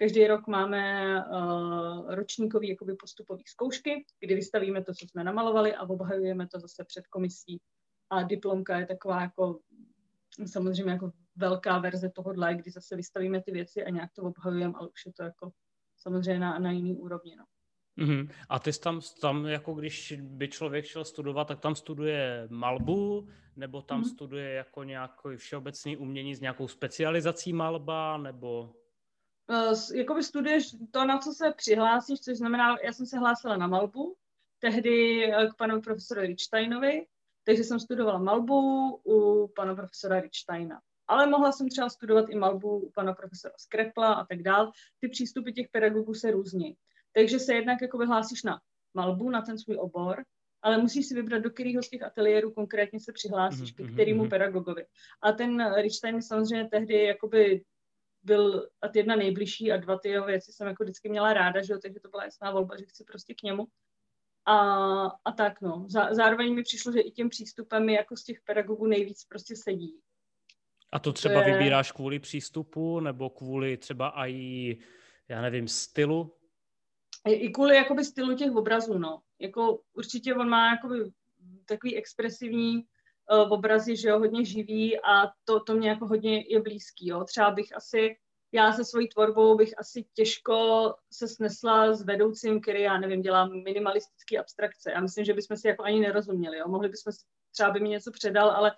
Každý 0.00 0.26
rok 0.26 0.46
máme 0.46 1.14
uh, 1.26 2.14
ročníkový 2.14 2.68
jakoby 2.68 2.94
postupový 2.94 3.42
zkoušky, 3.46 4.04
kdy 4.20 4.34
vystavíme 4.34 4.84
to, 4.84 4.94
co 4.94 5.06
jsme 5.06 5.24
namalovali 5.24 5.74
a 5.74 5.82
obhajujeme 5.82 6.48
to 6.48 6.60
zase 6.60 6.84
před 6.84 7.06
komisí. 7.06 7.60
A 8.10 8.22
diplomka 8.22 8.78
je 8.78 8.86
taková 8.86 9.20
jako 9.20 9.60
samozřejmě 10.46 10.92
jako 10.92 11.12
velká 11.36 11.78
verze 11.78 12.10
tohohle, 12.10 12.54
kdy 12.54 12.70
zase 12.70 12.96
vystavíme 12.96 13.42
ty 13.42 13.52
věci 13.52 13.84
a 13.84 13.90
nějak 13.90 14.10
to 14.12 14.22
obhajujeme, 14.22 14.74
ale 14.76 14.88
už 14.88 15.06
je 15.06 15.12
to 15.12 15.22
jako 15.22 15.50
samozřejmě 15.96 16.40
na, 16.40 16.58
na 16.58 16.70
jiný 16.70 16.96
úrovni. 16.96 17.36
No. 17.36 17.44
Mm-hmm. 18.04 18.30
A 18.48 18.58
ty 18.58 18.70
tam, 18.72 19.00
tam, 19.20 19.46
jako 19.46 19.74
když 19.74 20.14
by 20.20 20.48
člověk 20.48 20.84
šel 20.84 21.04
studovat, 21.04 21.48
tak 21.48 21.60
tam 21.60 21.74
studuje 21.74 22.46
malbu, 22.50 23.28
nebo 23.56 23.82
tam 23.82 24.02
mm-hmm. 24.02 24.10
studuje 24.10 24.50
jako 24.50 24.84
nějaký 24.84 25.28
všeobecný 25.36 25.96
umění 25.96 26.34
s 26.34 26.40
nějakou 26.40 26.68
specializací 26.68 27.52
malba, 27.52 28.16
nebo... 28.16 28.74
Uh, 29.50 29.96
jakoby 29.96 30.22
studuješ 30.22 30.76
to, 30.90 31.04
na 31.04 31.18
co 31.18 31.32
se 31.32 31.52
přihlásíš, 31.56 32.20
což 32.20 32.36
znamená, 32.36 32.76
já 32.84 32.92
jsem 32.92 33.06
se 33.06 33.18
hlásila 33.18 33.56
na 33.56 33.66
malbu, 33.66 34.16
tehdy 34.58 35.24
eh, 35.24 35.46
k 35.46 35.56
panu 35.56 35.80
profesoru 35.80 36.20
Richsteinovi, 36.20 37.06
takže 37.44 37.64
jsem 37.64 37.80
studovala 37.80 38.18
malbu 38.18 38.90
u 39.06 39.48
pana 39.56 39.74
profesora 39.74 40.20
Richsteina. 40.20 40.80
Ale 41.06 41.26
mohla 41.26 41.52
jsem 41.52 41.68
třeba 41.68 41.88
studovat 41.88 42.28
i 42.28 42.34
malbu 42.34 42.78
u 42.78 42.90
pana 42.90 43.14
profesora 43.14 43.54
Skrepla 43.58 44.12
a 44.12 44.26
tak 44.26 44.42
dál. 44.42 44.72
Ty 45.00 45.08
přístupy 45.08 45.52
těch 45.52 45.68
pedagogů 45.68 46.14
se 46.14 46.30
různí. 46.30 46.74
Takže 47.12 47.38
se 47.38 47.54
jednak 47.54 47.82
jako 47.82 47.98
vyhlásíš 47.98 48.42
na 48.42 48.60
malbu, 48.94 49.30
na 49.30 49.42
ten 49.42 49.58
svůj 49.58 49.76
obor, 49.80 50.24
ale 50.62 50.78
musíš 50.78 51.06
si 51.06 51.14
vybrat, 51.14 51.38
do 51.38 51.50
kterého 51.50 51.82
z 51.82 51.88
těch 51.88 52.02
ateliérů 52.02 52.52
konkrétně 52.52 53.00
se 53.00 53.12
přihlásíš, 53.12 53.74
mm-hmm, 53.74 53.86
ke 53.86 53.92
kterému 53.92 54.24
mm-hmm. 54.24 54.30
pedagogovi. 54.30 54.86
A 55.22 55.32
ten 55.32 55.74
Richstein 55.74 56.22
samozřejmě 56.22 56.68
tehdy 56.68 57.04
jakoby 57.04 57.62
byl 58.22 58.68
a 58.82 58.86
jedna 58.94 59.16
nejbližší 59.16 59.72
a 59.72 59.76
dva 59.76 59.98
ty 59.98 60.08
jeho 60.08 60.26
věci 60.26 60.52
jsem 60.52 60.66
jako 60.66 60.84
vždycky 60.84 61.08
měla 61.08 61.32
ráda, 61.32 61.62
že 61.62 61.72
jo, 61.72 61.78
takže 61.82 62.00
to 62.00 62.08
byla 62.08 62.24
jasná 62.24 62.50
volba, 62.50 62.76
že 62.76 62.84
chci 62.84 63.04
prostě 63.04 63.34
k 63.34 63.42
němu. 63.42 63.66
A, 64.44 64.56
a 65.24 65.32
tak 65.36 65.60
no. 65.60 65.86
Zá, 65.88 66.14
zároveň 66.14 66.54
mi 66.54 66.62
přišlo, 66.62 66.92
že 66.92 67.00
i 67.00 67.10
tím 67.10 67.28
přístupem 67.28 67.86
mi 67.86 67.94
jako 67.94 68.16
z 68.16 68.24
těch 68.24 68.40
pedagogů 68.40 68.86
nejvíc 68.86 69.24
prostě 69.24 69.56
sedí. 69.56 70.00
A 70.92 70.98
to 70.98 71.12
třeba 71.12 71.42
to 71.42 71.48
je... 71.48 71.54
vybíráš 71.54 71.92
kvůli 71.92 72.18
přístupu 72.18 73.00
nebo 73.00 73.30
kvůli 73.30 73.76
třeba 73.76 74.26
i, 74.26 74.76
já 75.28 75.42
nevím, 75.42 75.68
stylu? 75.68 76.34
I, 77.26 77.32
i 77.32 77.50
kvůli 77.50 77.76
jakoby 77.76 78.04
stylu 78.04 78.36
těch 78.36 78.52
obrazů, 78.52 78.98
no. 78.98 79.22
Jako 79.38 79.80
určitě 79.92 80.34
on 80.34 80.48
má 80.48 80.70
jakoby 80.70 80.98
takový 81.64 81.96
expresivní 81.96 82.84
uh, 83.32 83.52
obrazy, 83.52 83.96
že 83.96 84.08
jo, 84.08 84.18
hodně 84.18 84.44
živý 84.44 85.00
a 85.00 85.32
to, 85.44 85.60
to 85.60 85.74
mě 85.74 85.88
jako 85.88 86.06
hodně 86.06 86.44
je 86.48 86.62
blízký, 86.62 87.08
jo. 87.08 87.24
Třeba 87.24 87.50
bych 87.50 87.76
asi, 87.76 88.16
já 88.52 88.72
se 88.72 88.84
svojí 88.84 89.08
tvorbou 89.08 89.56
bych 89.56 89.78
asi 89.78 90.04
těžko 90.14 90.94
se 91.12 91.28
snesla 91.28 91.92
s 91.94 92.02
vedoucím, 92.02 92.60
který, 92.60 92.82
já 92.82 92.98
nevím, 92.98 93.22
dělá 93.22 93.46
minimalistický 93.46 94.38
abstrakce. 94.38 94.90
Já 94.90 95.00
myslím, 95.00 95.24
že 95.24 95.34
bychom 95.34 95.56
si 95.56 95.68
jako 95.68 95.82
ani 95.84 96.00
nerozuměli, 96.00 96.58
jo. 96.58 96.68
Mohli 96.68 96.88
bychom 96.88 97.12
si, 97.12 97.18
třeba 97.52 97.70
by 97.70 97.80
mi 97.80 97.88
něco 97.88 98.10
předal, 98.10 98.50
ale 98.50 98.72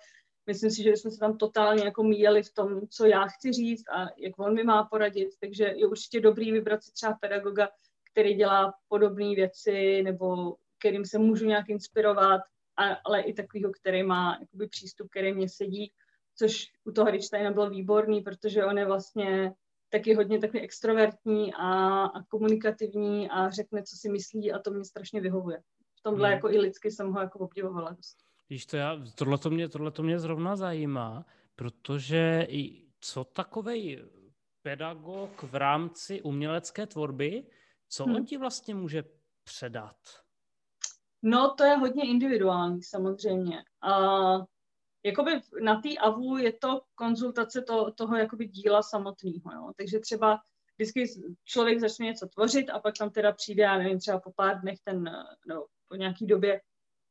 myslím 0.47 0.71
si, 0.71 0.83
že 0.83 0.91
bychom 0.91 1.11
se 1.11 1.19
tam 1.19 1.37
totálně 1.37 1.83
jako 1.83 2.03
míjeli 2.03 2.43
v 2.43 2.53
tom, 2.53 2.87
co 2.87 3.05
já 3.05 3.25
chci 3.27 3.51
říct 3.51 3.89
a 3.89 4.07
jak 4.17 4.39
on 4.39 4.53
mi 4.55 4.63
má 4.63 4.83
poradit, 4.83 5.29
takže 5.39 5.63
je 5.63 5.87
určitě 5.87 6.19
dobrý 6.19 6.51
vybrat 6.51 6.83
si 6.83 6.91
třeba 6.91 7.13
pedagoga, 7.13 7.69
který 8.11 8.33
dělá 8.33 8.73
podobné 8.87 9.35
věci 9.35 10.03
nebo 10.03 10.55
kterým 10.79 11.05
se 11.05 11.17
můžu 11.17 11.45
nějak 11.45 11.69
inspirovat 11.69 12.41
ale 12.77 13.21
i 13.21 13.33
takového, 13.33 13.71
který 13.71 14.03
má 14.03 14.37
jakoby, 14.41 14.67
přístup, 14.67 15.09
který 15.09 15.33
mě 15.33 15.49
sedí, 15.49 15.91
což 16.35 16.67
u 16.83 16.91
toho 16.91 17.11
Richsteina 17.11 17.51
bylo 17.51 17.69
výborný, 17.69 18.21
protože 18.21 18.65
on 18.65 18.77
je 18.77 18.85
vlastně 18.85 19.53
taky 19.89 20.13
hodně 20.13 20.39
takový 20.39 20.59
extrovertní 20.59 21.53
a, 21.53 22.03
a 22.03 22.23
komunikativní 22.23 23.29
a 23.29 23.49
řekne, 23.49 23.83
co 23.83 23.95
si 23.95 24.09
myslí 24.09 24.51
a 24.51 24.59
to 24.59 24.71
mě 24.71 24.85
strašně 24.85 25.21
vyhovuje. 25.21 25.61
V 25.99 26.01
tomhle 26.03 26.27
hmm. 26.27 26.35
jako 26.35 26.49
i 26.49 26.59
lidsky 26.59 26.91
jsem 26.91 27.11
ho 27.11 27.19
jako 27.19 27.39
obdivovala 27.39 27.91
dost. 27.91 28.17
Víš 28.49 28.65
to, 28.65 28.77
já, 28.77 28.97
tohle 29.15 29.37
to 29.37 29.49
mě, 29.49 29.69
to 29.69 30.03
mě 30.03 30.19
zrovna 30.19 30.55
zajímá, 30.55 31.25
protože 31.55 32.47
i 32.49 32.87
co 32.99 33.23
takovej 33.23 34.05
pedagog 34.61 35.43
v 35.43 35.55
rámci 35.55 36.21
umělecké 36.21 36.87
tvorby, 36.87 37.43
co 37.89 38.03
hmm. 38.03 38.15
on 38.15 38.25
ti 38.25 38.37
vlastně 38.37 38.75
může 38.75 39.03
předat? 39.43 39.97
No, 41.21 41.53
to 41.57 41.63
je 41.63 41.75
hodně 41.75 42.07
individuální 42.07 42.83
samozřejmě. 42.83 43.63
A 43.81 43.91
jakoby 45.05 45.31
na 45.63 45.81
té 45.81 45.97
AVU 45.97 46.37
je 46.37 46.53
to 46.53 46.81
konzultace 46.95 47.61
to, 47.61 47.91
toho 47.91 48.15
jakoby 48.15 48.45
díla 48.45 48.83
samotného. 48.83 49.73
Takže 49.77 49.99
třeba 49.99 50.39
vždycky 50.75 51.05
člověk 51.45 51.79
začne 51.79 52.05
něco 52.05 52.27
tvořit 52.27 52.69
a 52.69 52.79
pak 52.79 52.97
tam 52.97 53.09
teda 53.09 53.31
přijde, 53.31 53.63
já 53.63 53.77
nevím, 53.77 53.99
třeba 53.99 54.19
po 54.19 54.31
pár 54.35 54.61
dnech 54.61 54.79
ten, 54.83 55.03
no, 55.47 55.65
po 55.89 55.95
nějaký 55.95 56.27
době 56.27 56.61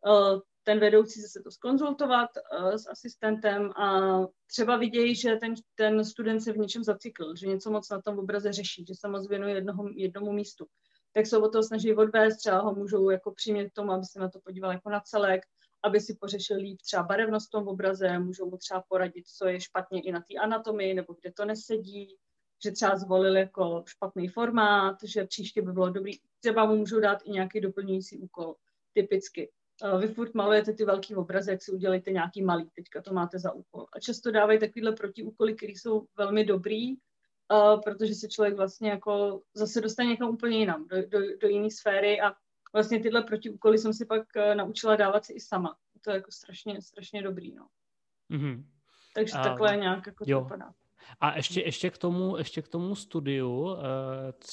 eh, 0.07 0.41
ten 0.63 0.81
vedoucí 0.81 1.21
se 1.21 1.41
to 1.43 1.51
skonzultovat 1.51 2.31
uh, 2.61 2.75
s 2.75 2.89
asistentem 2.91 3.71
a 3.71 4.01
třeba 4.47 4.77
vidějí, 4.77 5.15
že 5.15 5.37
ten, 5.37 5.55
ten 5.75 6.05
student 6.05 6.43
se 6.43 6.53
v 6.53 6.59
něčem 6.59 6.85
zacykl, 6.85 7.37
že 7.37 7.47
něco 7.47 7.71
moc 7.71 7.91
na 7.91 8.03
tom 8.03 8.19
obraze 8.19 8.53
řeší, 8.53 8.85
že 8.89 8.95
se 8.95 9.09
moc 9.09 9.29
věnuje 9.29 9.55
jednomu, 9.55 9.89
jednomu 9.95 10.33
místu 10.33 10.67
tak 11.13 11.27
se 11.27 11.39
o 11.39 11.49
to 11.49 11.63
snaží 11.63 11.95
odvést, 11.95 12.37
třeba 12.37 12.61
ho 12.61 12.75
můžou 12.75 13.11
jako 13.11 13.33
přimět 13.33 13.71
k 13.71 13.75
tomu, 13.75 13.93
aby 13.93 14.05
se 14.05 14.21
na 14.21 14.29
to 14.29 14.41
podíval 14.41 14.73
jako 14.73 14.91
na 14.91 15.01
celek, 15.01 15.43
aby 15.85 16.01
si 16.01 16.15
pořešil 16.21 16.57
líp 16.57 16.79
třeba 16.83 17.03
barevnost 17.03 17.49
v 17.49 17.51
tom 17.51 17.69
obraze, 17.69 18.19
můžou 18.19 18.51
mu 18.51 18.57
třeba 18.57 18.85
poradit, 18.89 19.29
co 19.29 19.47
je 19.49 19.61
špatně 19.61 20.03
i 20.03 20.13
na 20.13 20.21
té 20.21 20.35
anatomii, 20.43 20.95
nebo 20.95 21.17
kde 21.21 21.33
to 21.33 21.45
nesedí, 21.45 22.17
že 22.65 22.71
třeba 22.71 22.97
zvolil 22.97 23.37
jako 23.37 23.85
špatný 23.87 24.29
formát, 24.29 24.97
že 25.05 25.25
příště 25.25 25.63
by 25.63 25.73
bylo 25.73 25.91
dobrý, 25.91 26.13
třeba 26.41 26.67
mu 26.67 26.77
můžou 26.77 27.01
dát 27.01 27.19
i 27.25 27.31
nějaký 27.31 27.61
doplňující 27.61 28.19
úkol, 28.19 28.55
typicky. 28.93 29.51
Vy 29.99 30.09
furt 30.09 30.35
malujete 30.35 30.73
ty 30.73 30.85
velký 30.85 31.15
obrazy, 31.15 31.51
jak 31.51 31.63
si 31.63 31.73
udělejte 31.73 32.11
nějaký 32.11 32.43
malý, 32.43 32.71
teďka 32.75 33.03
to 33.03 33.13
máte 33.13 33.39
za 33.39 33.53
úkol. 33.53 33.87
A 33.97 34.01
často 34.01 34.31
dávají 34.31 34.59
takovéhle 34.59 34.93
protiúkoly, 34.93 35.55
které 35.55 35.73
jsou 35.73 36.07
velmi 36.19 36.45
dobrý, 36.45 36.95
uh, 37.51 37.81
protože 37.81 38.15
se 38.15 38.29
člověk 38.29 38.57
vlastně 38.57 38.91
jako 38.91 39.43
zase 39.55 39.81
dostane 39.81 40.09
někam 40.09 40.29
úplně 40.29 40.59
jinam, 40.59 40.89
do, 40.89 40.97
do, 41.09 41.19
do 41.41 41.49
jiné 41.49 41.71
sféry 41.71 42.21
a 42.21 42.33
vlastně 42.73 43.01
tyhle 43.01 43.23
protiúkoly 43.23 43.79
jsem 43.79 43.93
si 43.93 44.07
pak 44.07 44.23
uh, 44.37 44.55
naučila 44.55 44.97
dávat 44.97 45.25
si 45.25 45.33
i 45.33 45.41
sama. 45.41 45.77
To 46.05 46.11
je 46.11 46.17
jako 46.17 46.33
strašně, 46.33 46.83
strašně 46.83 47.23
dobrý, 47.23 47.55
no. 47.55 47.67
Mm-hmm. 48.31 48.65
Takže 49.15 49.35
uh, 49.35 49.43
takhle 49.43 49.77
nějak 49.77 50.07
jako 50.07 50.25
jo. 50.27 50.39
to 50.39 50.45
vypadá. 50.45 50.73
A 51.21 51.37
ještě, 51.37 51.61
ještě, 51.61 51.91
k 51.91 51.99
tomu, 51.99 52.37
ještě 52.37 52.63
k 52.63 52.69
tomu 52.69 52.95
studiu, 52.95 53.51
uh, 53.51 53.79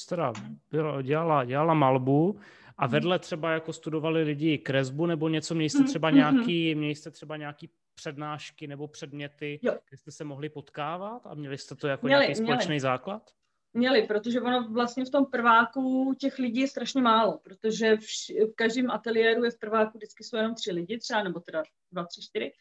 teda 0.08 0.32
byla, 0.70 1.02
dělala, 1.02 1.44
dělala 1.44 1.74
malbu 1.74 2.40
a 2.78 2.86
mhm. 2.86 2.92
vedle 2.92 3.18
třeba 3.18 3.52
jako 3.52 3.72
studovali 3.72 4.22
lidi 4.22 4.58
kresbu 4.58 5.06
nebo 5.06 5.28
něco, 5.28 5.54
měli 5.54 5.70
jste 5.70 5.78
mhm, 5.78 5.88
třeba 5.88 6.08
mhm. 6.08 6.16
nějaký, 6.16 6.74
měli 6.74 6.94
jste 6.94 7.10
třeba 7.10 7.36
nějaký 7.36 7.70
přednášky 7.98 8.66
nebo 8.66 8.88
předměty, 8.88 9.60
jo. 9.62 9.72
kde 9.88 9.96
jste 9.96 10.10
se 10.10 10.24
mohli 10.24 10.48
potkávat 10.48 11.26
a 11.26 11.34
měli 11.34 11.58
jste 11.58 11.74
to 11.74 11.88
jako 11.88 12.06
měli, 12.06 12.20
nějaký 12.20 12.34
společný 12.34 12.66
měli. 12.66 12.80
základ? 12.80 13.30
Měli, 13.74 14.02
protože 14.02 14.40
ono 14.40 14.68
vlastně 14.68 15.04
v 15.04 15.10
tom 15.10 15.26
prváku 15.26 16.14
těch 16.20 16.38
lidí 16.38 16.60
je 16.60 16.68
strašně 16.68 17.02
málo, 17.02 17.38
protože 17.38 17.96
v, 17.96 18.06
v 18.50 18.54
každém 18.54 18.90
ateliéru 18.90 19.44
je 19.44 19.50
v 19.50 19.58
prváku 19.58 19.98
vždycky 19.98 20.24
jsou 20.24 20.36
jenom 20.36 20.54
tři 20.54 20.72
lidi 20.72 20.98
třeba, 20.98 21.22
nebo 21.22 21.40
teda 21.40 21.62
dva, 21.92 22.04
tři, 22.06 22.20
čtyři. 22.22 22.52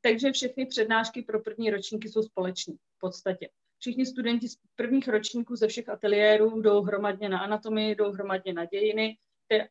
Takže 0.00 0.32
všechny 0.32 0.66
přednášky 0.66 1.22
pro 1.22 1.40
první 1.40 1.70
ročníky 1.70 2.08
jsou 2.08 2.22
společní 2.22 2.74
v 2.74 2.98
podstatě. 2.98 3.48
Všichni 3.78 4.06
studenti 4.06 4.48
z 4.48 4.56
prvních 4.76 5.08
ročníků 5.08 5.56
ze 5.56 5.68
všech 5.68 5.88
ateliérů 5.88 6.60
jdou 6.60 6.82
hromadně 6.82 7.28
na 7.28 7.38
anatomii, 7.40 7.94
jdou 7.94 8.12
hromadně 8.12 8.52
na 8.52 8.64
dějiny 8.64 9.16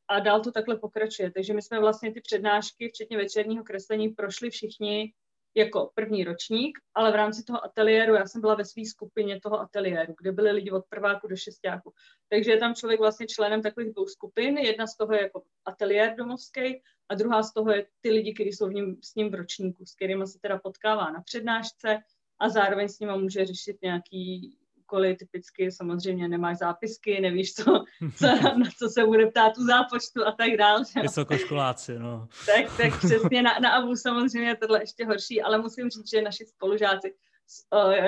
a 0.08 0.20
dál 0.20 0.41
to 0.44 0.52
takhle 0.52 0.78
pokračuje. 0.78 1.32
Takže 1.32 1.54
my 1.54 1.62
jsme 1.62 1.80
vlastně 1.80 2.13
ty 2.13 2.22
přednášky, 2.22 2.89
včetně 2.89 3.17
večerního 3.17 3.63
kreslení, 3.63 4.10
prošli 4.10 4.50
všichni 4.50 5.13
jako 5.56 5.91
první 5.96 6.24
ročník, 6.24 6.80
ale 6.94 7.12
v 7.12 7.15
rámci 7.15 7.44
toho 7.44 7.65
ateliéru, 7.65 8.13
já 8.15 8.28
jsem 8.28 8.41
byla 8.41 8.56
ve 8.56 8.65
své 8.65 8.86
skupině 8.86 9.39
toho 9.39 9.60
ateliéru, 9.60 10.15
kde 10.22 10.32
byly 10.32 10.52
lidi 10.52 10.72
od 10.72 10.86
prváku 10.89 11.28
do 11.28 11.36
šestáku. 11.36 11.94
Takže 12.30 12.52
je 12.52 12.58
tam 12.58 12.76
člověk 12.76 13.00
vlastně 13.00 13.28
členem 13.28 13.62
takových 13.62 13.94
dvou 13.94 14.08
skupin. 14.08 14.58
Jedna 14.58 14.88
z 14.88 14.98
toho 14.98 15.13
je 15.13 15.22
jako 15.22 15.44
ateliér 15.65 16.15
domovský 16.15 16.82
a 17.10 17.15
druhá 17.15 17.44
z 17.44 17.54
toho 17.54 17.72
je 17.72 17.88
ty 18.02 18.10
lidi, 18.12 18.34
kteří 18.34 18.50
jsou 18.50 18.67
v 18.67 18.74
ním, 18.74 18.98
s 19.04 19.15
ním 19.15 19.32
v 19.32 19.36
ročníku, 19.36 19.86
s 19.86 19.96
kterými 19.96 20.28
se 20.28 20.39
teda 20.39 20.60
potkává 20.60 21.12
na 21.12 21.22
přednášce 21.22 22.00
a 22.39 22.50
zároveň 22.50 22.89
s 22.89 23.00
nimi 23.00 23.13
může 23.17 23.46
řešit 23.46 23.78
nějaký 23.82 24.58
úkoly, 24.91 25.15
typicky 25.15 25.71
samozřejmě 25.71 26.27
nemáš 26.27 26.58
zápisky, 26.58 27.21
nevíš, 27.21 27.54
co, 27.54 27.63
co, 28.15 28.27
na 28.27 28.65
co 28.77 28.89
se 28.89 29.06
bude 29.06 29.27
ptát 29.27 29.58
u 29.58 29.65
zápočtu 29.65 30.27
a 30.27 30.32
tak 30.32 30.58
dále. 30.58 30.84
Vysokoškoláci, 31.01 31.99
no. 31.99 32.27
Tak, 32.45 32.77
tak 32.77 32.97
přesně 32.97 33.41
na, 33.41 33.60
na 33.60 33.71
AVU 33.71 33.95
samozřejmě 33.95 34.49
je 34.49 34.56
tohle 34.56 34.82
ještě 34.82 35.06
horší, 35.06 35.41
ale 35.41 35.58
musím 35.58 35.89
říct, 35.89 36.10
že 36.10 36.21
naši 36.21 36.45
spolužáci 36.45 37.13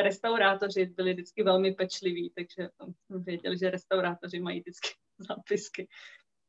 restaurátoři 0.04 0.86
byli 0.86 1.14
vždycky 1.14 1.44
velmi 1.44 1.72
pečliví, 1.72 2.32
takže 2.36 2.70
věděli, 3.10 3.58
že 3.58 3.70
restaurátoři 3.70 4.40
mají 4.40 4.60
vždycky 4.60 4.90
zápisky. 5.30 5.88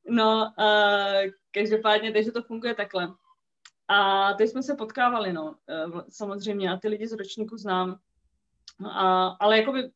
No, 0.08 0.52
uh, 0.58 1.30
každopádně, 1.50 2.12
takže 2.12 2.30
to 2.32 2.42
funguje 2.42 2.74
takhle. 2.74 3.08
A 3.88 4.32
teď 4.32 4.50
jsme 4.50 4.62
se 4.62 4.74
potkávali, 4.74 5.32
no, 5.32 5.56
uh, 5.86 6.00
samozřejmě, 6.08 6.70
a 6.70 6.76
ty 6.76 6.88
lidi 6.88 7.06
z 7.06 7.12
ročníku 7.12 7.56
znám, 7.56 7.98
a, 8.90 9.26
ale 9.26 9.58
jakoby 9.58 9.90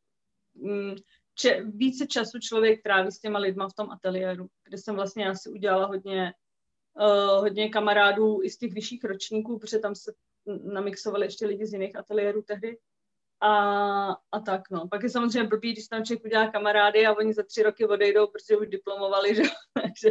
če, 1.35 1.63
více 1.65 2.07
času 2.07 2.39
člověk 2.39 2.83
tráví 2.83 3.13
s 3.13 3.19
těma 3.19 3.39
lidma 3.39 3.69
v 3.69 3.75
tom 3.75 3.91
ateliéru, 3.91 4.47
kde 4.65 4.79
jsem 4.79 4.95
vlastně 4.95 5.29
asi 5.29 5.51
udělala 5.51 5.87
hodně, 5.87 6.33
uh, 7.01 7.41
hodně 7.41 7.69
kamarádů 7.69 8.41
i 8.43 8.51
z 8.51 8.59
těch 8.59 8.73
vyšších 8.73 9.05
ročníků, 9.05 9.59
protože 9.59 9.79
tam 9.79 9.95
se 9.95 10.13
namixovali 10.73 11.27
ještě 11.27 11.47
lidi 11.47 11.67
z 11.67 11.73
jiných 11.73 11.97
ateliérů 11.97 12.43
tehdy. 12.43 12.79
A, 13.41 13.53
a 14.33 14.41
tak 14.47 14.71
no. 14.71 14.89
Pak 14.89 15.03
je 15.03 15.11
samozřejmě 15.11 15.49
blbý, 15.49 15.73
když 15.73 15.89
tam 15.89 16.05
člověk 16.05 16.25
udělá 16.25 16.49
kamarády 16.49 17.07
a 17.07 17.15
oni 17.15 17.35
za 17.35 17.43
tři 17.43 17.63
roky 17.63 17.87
odejdou, 17.87 18.27
protože 18.27 18.57
už 18.57 18.69
diplomovali, 18.69 19.35
že? 19.35 19.43
Takže 19.83 20.11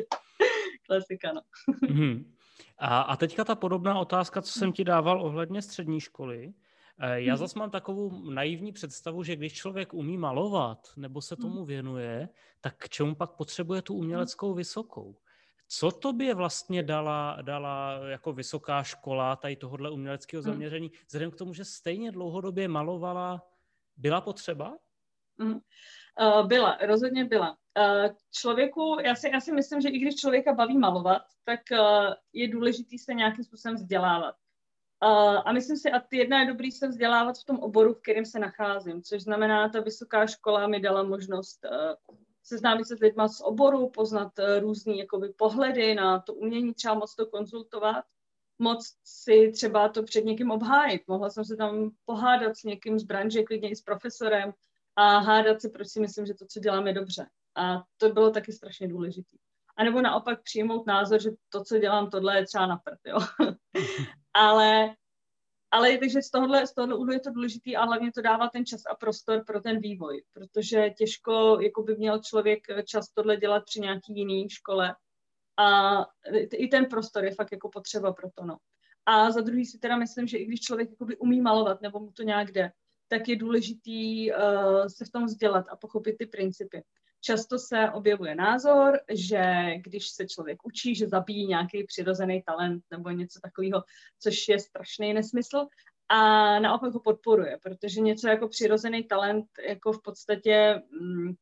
klasika, 0.88 1.34
no. 1.34 1.42
Mm-hmm. 1.90 2.26
A, 2.78 3.02
a 3.02 3.16
teďka 3.16 3.44
ta 3.44 3.56
podobná 3.56 4.00
otázka, 4.00 4.42
co 4.42 4.60
jsem 4.60 4.74
ti 4.74 4.84
dával 4.84 5.22
ohledně 5.22 5.62
střední 5.62 6.00
školy. 6.00 6.54
Eh, 7.00 7.22
já 7.22 7.34
mhm. 7.34 7.40
zase 7.40 7.60
mám 7.60 7.70
takovou 7.70 8.30
naivní 8.32 8.72
představu, 8.72 9.24
že 9.24 9.36
když 9.36 9.54
člověk 9.54 9.94
umí 9.94 10.18
malovat 10.18 10.88
nebo 10.96 11.22
se 11.22 11.36
tomu 11.36 11.60
mhm. 11.60 11.66
věnuje, 11.66 12.30
tak 12.62 12.76
k 12.78 12.90
čemu 12.90 13.16
pak 13.16 13.32
potřebuje 13.32 13.82
tu 13.82 13.94
uměleckou 13.94 14.54
vysokou? 14.54 15.18
Co 15.68 15.92
to 15.92 16.14
by 16.14 16.34
vlastně 16.34 16.84
dala, 16.84 17.38
dala 17.42 18.00
jako 18.08 18.34
vysoká 18.34 18.84
škola 18.84 19.36
tady 19.36 19.56
tohohle 19.56 19.92
uměleckého 19.92 20.44
mhm. 20.44 20.52
zaměření, 20.52 20.92
vzhledem 21.08 21.32
k 21.32 21.36
tomu, 21.36 21.54
že 21.54 21.66
stejně 21.66 22.12
dlouhodobě 22.12 22.68
malovala, 22.68 23.48
byla 23.98 24.22
potřeba? 24.22 24.78
Uh, 25.40 26.48
byla, 26.48 26.78
rozhodně 26.82 27.26
byla. 27.26 27.50
Uh, 27.50 28.16
člověku, 28.32 28.98
já 29.06 29.16
si, 29.16 29.30
já 29.30 29.42
si 29.42 29.52
myslím, 29.52 29.82
že 29.82 29.90
i 29.90 30.00
když 30.00 30.16
člověka 30.16 30.54
baví 30.54 30.78
malovat, 30.78 31.22
tak 31.44 31.60
je 32.34 32.48
důležitý 32.48 32.98
se 32.98 33.14
nějakým 33.14 33.44
způsobem 33.44 33.76
vzdělávat. 33.76 34.36
Uh, 35.04 35.42
a 35.46 35.52
myslím 35.52 35.78
si, 35.78 35.92
a 35.92 36.02
jedna 36.12 36.40
je 36.40 36.48
dobrý 36.48 36.72
se 36.72 36.88
vzdělávat 36.88 37.38
v 37.38 37.44
tom 37.44 37.60
oboru, 37.60 37.94
v 37.94 38.02
kterém 38.02 38.26
se 38.26 38.40
nacházím, 38.40 39.04
což 39.04 39.22
znamená, 39.22 39.70
ta 39.70 39.80
vysoká 39.80 40.28
škola 40.28 40.68
mi 40.68 40.80
dala 40.80 41.04
možnost 41.04 41.66
uh, 41.66 42.16
seznámit 42.44 42.88
se 42.88 42.98
s 42.98 43.00
lidma 43.00 43.28
z 43.28 43.42
oboru, 43.42 43.90
poznat 43.90 44.32
uh, 44.40 44.60
různý 44.60 45.00
jakoby, 45.00 45.30
pohledy 45.30 45.96
na 45.96 46.20
to 46.20 46.34
umění, 46.34 46.74
třeba 46.74 46.94
moc 46.94 47.16
to 47.16 47.26
konzultovat, 47.26 48.06
moc 48.60 48.96
si 49.04 49.52
třeba 49.52 49.90
to 49.90 50.04
před 50.04 50.26
někým 50.26 50.52
obhájit. 50.52 51.02
Mohla 51.08 51.30
jsem 51.30 51.46
se 51.46 51.56
tam 51.56 51.92
pohádat 52.06 52.58
s 52.58 52.64
někým 52.64 53.00
z 53.00 53.04
branže, 53.04 53.44
klidně 53.44 53.70
i 53.70 53.76
s 53.76 53.82
profesorem 53.82 54.54
a 54.96 55.18
hádat 55.18 55.62
se, 55.62 55.70
proč 55.70 55.88
si 55.88 56.00
myslím, 56.00 56.26
že 56.26 56.34
to, 56.34 56.46
co 56.46 56.60
dělám, 56.60 56.88
je 56.88 56.94
dobře. 56.94 57.26
A 57.56 57.84
to 57.98 58.10
bylo 58.10 58.32
taky 58.32 58.52
strašně 58.52 58.88
důležité. 58.88 59.38
A 59.78 59.84
nebo 59.84 60.02
naopak 60.02 60.44
přijmout 60.44 60.86
názor, 60.86 61.22
že 61.22 61.30
to, 61.50 61.64
co 61.64 61.78
dělám, 61.78 62.10
tohle 62.10 62.38
je 62.38 62.46
třeba 62.46 62.66
na 62.66 62.78
prd, 62.78 63.00
jo. 63.06 63.20
ale, 64.38 64.96
ale 65.72 65.98
takže 65.98 66.22
z 66.22 66.32
tohohle, 66.32 66.68
z 66.68 66.74
tohohle 66.74 66.96
úhlu 66.96 67.12
je 67.12 67.20
to 67.20 67.32
důležité 67.32 67.76
a 67.76 67.86
hlavně 67.86 68.12
to 68.12 68.22
dává 68.22 68.50
ten 68.50 68.66
čas 68.66 68.82
a 68.92 68.96
prostor 68.96 69.44
pro 69.48 69.62
ten 69.62 69.80
vývoj, 69.80 70.24
protože 70.34 70.90
těžko 70.90 71.60
jako 71.62 71.84
by 71.84 71.96
měl 71.96 72.20
člověk 72.20 72.60
čas 72.86 73.10
tohle 73.10 73.38
dělat 73.38 73.64
při 73.66 73.80
nějaký 73.80 74.16
jiný 74.16 74.50
škole 74.50 74.96
a 75.58 76.06
i 76.54 76.68
ten 76.68 76.86
prostor 76.86 77.26
je 77.26 77.36
fakt 77.36 77.52
jako 77.52 77.70
potřeba 77.70 78.14
pro 78.14 78.30
to, 78.36 78.46
no. 78.46 78.58
A 79.06 79.32
za 79.32 79.42
druhý 79.42 79.66
si 79.66 79.80
teda 79.80 79.98
myslím, 79.98 80.28
že 80.28 80.38
i 80.38 80.46
když 80.46 80.60
člověk 80.60 80.90
jakoby 80.90 81.18
umí 81.18 81.42
malovat 81.42 81.82
nebo 81.82 82.00
mu 82.00 82.12
to 82.12 82.24
nějak 82.24 82.52
jde, 82.52 82.72
tak 83.08 83.28
je 83.28 83.36
důležitý 83.36 84.32
uh, 84.32 84.38
se 84.88 85.06
v 85.06 85.10
tom 85.10 85.26
vzdělat 85.26 85.66
a 85.70 85.76
pochopit 85.76 86.18
ty 86.18 86.26
principy. 86.26 86.84
Často 87.28 87.60
se 87.60 87.90
objevuje 87.94 88.36
názor, 88.36 89.00
že 89.10 89.44
když 89.78 90.10
se 90.10 90.28
člověk 90.28 90.66
učí, 90.66 90.96
že 90.96 91.08
zabíjí 91.08 91.48
nějaký 91.48 91.84
přirozený 91.84 92.44
talent 92.46 92.84
nebo 92.92 93.10
něco 93.10 93.40
takového, 93.40 93.84
což 94.20 94.48
je 94.48 94.60
strašný 94.60 95.14
nesmysl, 95.14 95.68
a 96.10 96.20
naopak 96.60 96.94
ho 96.94 97.00
podporuje, 97.00 97.60
protože 97.64 98.02
něco 98.02 98.28
jako 98.28 98.48
přirozený 98.48 99.04
talent 99.04 99.46
jako 99.68 99.92
v 99.92 100.02
podstatě 100.02 100.82
mm, 101.02 101.34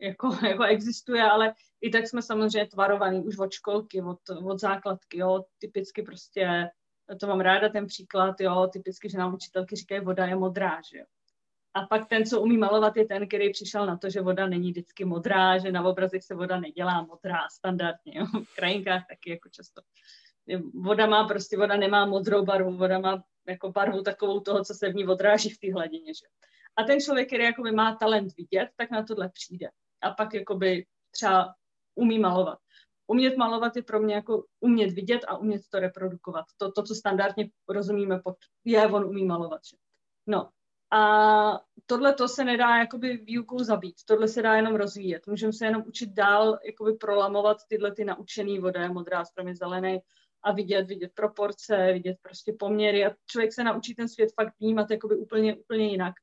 jako, 0.00 0.28
jako 0.48 0.64
existuje, 0.64 1.22
ale 1.22 1.54
i 1.80 1.90
tak 1.90 2.08
jsme 2.08 2.22
samozřejmě 2.22 2.66
tvarovaní 2.66 3.24
už 3.24 3.38
od 3.38 3.52
školky, 3.52 4.02
od, 4.02 4.18
od 4.44 4.60
základky, 4.60 5.18
jo, 5.18 5.44
typicky 5.58 6.02
prostě, 6.02 6.68
to 7.20 7.26
mám 7.26 7.40
ráda 7.40 7.68
ten 7.68 7.86
příklad, 7.86 8.40
jo, 8.40 8.68
typicky, 8.72 9.10
že 9.10 9.18
nám 9.18 9.34
učitelky 9.34 9.76
říkají, 9.76 10.00
voda 10.00 10.26
je 10.26 10.36
modrá, 10.36 10.80
že 10.92 10.98
jo. 10.98 11.04
A 11.74 11.86
pak 11.86 12.08
ten, 12.08 12.26
co 12.26 12.40
umí 12.40 12.58
malovat, 12.58 12.96
je 12.96 13.06
ten, 13.06 13.28
který 13.28 13.52
přišel 13.52 13.86
na 13.86 13.96
to, 13.96 14.10
že 14.10 14.20
voda 14.20 14.46
není 14.46 14.70
vždycky 14.70 15.04
modrá, 15.04 15.58
že 15.58 15.72
na 15.72 15.84
obrazech 15.84 16.24
se 16.24 16.34
voda 16.34 16.60
nedělá 16.60 17.02
modrá 17.02 17.48
standardně. 17.52 18.12
Jo? 18.18 18.26
V 18.26 18.54
krajinkách 18.56 19.06
taky 19.08 19.30
jako 19.30 19.48
často. 19.48 19.82
Voda 20.74 21.06
má 21.06 21.24
prostě, 21.24 21.56
voda 21.56 21.76
nemá 21.76 22.06
modrou 22.06 22.44
barvu, 22.44 22.76
voda 22.76 22.98
má 22.98 23.22
jako 23.48 23.72
barvu 23.72 24.02
takovou 24.02 24.40
toho, 24.40 24.64
co 24.64 24.74
se 24.74 24.92
v 24.92 24.94
ní 24.94 25.06
odráží 25.06 25.50
v 25.50 25.58
té 25.58 25.72
hladině. 25.72 26.14
Že? 26.14 26.26
A 26.76 26.82
ten 26.82 27.00
člověk, 27.00 27.26
který 27.26 27.44
jakoby 27.44 27.72
má 27.72 27.94
talent 27.94 28.32
vidět, 28.36 28.68
tak 28.76 28.90
na 28.90 29.02
tohle 29.02 29.28
přijde. 29.28 29.68
A 30.02 30.10
pak 30.10 30.34
jakoby 30.34 30.86
třeba 31.10 31.54
umí 31.94 32.18
malovat. 32.18 32.58
Umět 33.06 33.36
malovat 33.36 33.76
je 33.76 33.82
pro 33.82 34.00
mě 34.00 34.14
jako 34.14 34.44
umět 34.60 34.90
vidět 34.90 35.20
a 35.28 35.36
umět 35.36 35.62
to 35.70 35.80
reprodukovat. 35.80 36.44
To, 36.56 36.72
to 36.72 36.82
co 36.82 36.94
standardně 36.94 37.50
rozumíme 37.68 38.20
pod 38.24 38.36
je, 38.64 38.86
on 38.86 39.04
umí 39.04 39.24
malovat. 39.24 39.60
Že? 39.70 39.76
No, 40.26 40.48
a 40.90 41.60
tohle 41.86 42.14
to 42.14 42.28
se 42.28 42.44
nedá 42.44 42.76
jakoby 42.76 43.16
výukou 43.16 43.58
zabít, 43.58 43.96
tohle 44.04 44.28
se 44.28 44.42
dá 44.42 44.54
jenom 44.54 44.74
rozvíjet. 44.74 45.26
Můžeme 45.26 45.52
se 45.52 45.64
jenom 45.64 45.82
učit 45.86 46.10
dál 46.10 46.58
jakoby 46.66 46.92
prolamovat 46.92 47.56
tyhle 47.68 47.94
ty 47.94 48.04
naučený 48.04 48.58
voda, 48.58 48.92
modrá, 48.92 49.24
stromy, 49.24 49.54
zelený 49.54 50.00
a 50.42 50.52
vidět, 50.52 50.82
vidět 50.82 51.12
proporce, 51.14 51.92
vidět 51.92 52.16
prostě 52.22 52.52
poměry 52.58 53.06
a 53.06 53.10
člověk 53.26 53.52
se 53.52 53.64
naučí 53.64 53.94
ten 53.94 54.08
svět 54.08 54.30
fakt 54.34 54.54
vnímat 54.60 54.90
jakoby 54.90 55.16
úplně, 55.16 55.56
úplně 55.56 55.88
jinak. 55.88 56.14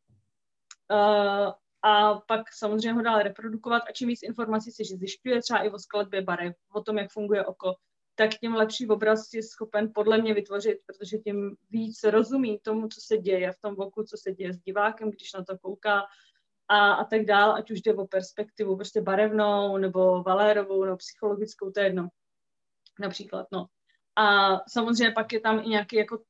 Uh, 0.91 1.51
a 1.81 2.15
pak 2.27 2.41
samozřejmě 2.53 2.93
ho 2.93 3.01
dál 3.01 3.19
reprodukovat 3.19 3.83
a 3.89 3.91
čím 3.91 4.07
víc 4.07 4.23
informací 4.23 4.71
si 4.71 4.83
zjišťuje, 4.83 5.41
třeba 5.41 5.59
i 5.59 5.69
o 5.69 5.79
skladbě 5.79 6.21
barev, 6.21 6.55
o 6.73 6.81
tom, 6.81 6.97
jak 6.97 7.11
funguje 7.11 7.45
oko, 7.45 7.75
tak 8.17 8.29
tím 8.39 8.55
lepší 8.55 8.87
obraz 8.87 9.33
je 9.33 9.43
schopen 9.43 9.91
podle 9.95 10.17
mě 10.17 10.33
vytvořit, 10.33 10.77
protože 10.85 11.17
tím 11.17 11.55
víc 11.69 12.03
rozumí 12.03 12.59
tomu, 12.59 12.87
co 12.87 13.01
se 13.01 13.17
děje 13.17 13.51
v 13.51 13.59
tom 13.61 13.75
voku, 13.75 14.03
co 14.03 14.17
se 14.17 14.31
děje 14.31 14.53
s 14.53 14.59
divákem, 14.59 15.11
když 15.11 15.33
na 15.33 15.43
to 15.43 15.57
kouká 15.57 16.03
a, 16.67 16.93
a 16.93 17.03
tak 17.03 17.25
dál, 17.25 17.55
ať 17.55 17.71
už 17.71 17.81
jde 17.81 17.95
o 17.95 18.07
perspektivu 18.07 18.75
prostě 18.75 19.01
barevnou, 19.01 19.77
nebo 19.77 20.23
valérovou, 20.23 20.83
nebo 20.83 20.97
psychologickou, 20.97 21.71
to 21.71 21.79
je 21.79 21.85
jedno. 21.85 22.07
Například, 22.99 23.47
no. 23.51 23.65
A 24.15 24.57
samozřejmě 24.69 25.11
pak 25.11 25.33
je 25.33 25.39
tam 25.39 25.59
i 25.59 25.69
nějaký 25.69 25.95
jako 25.95 26.23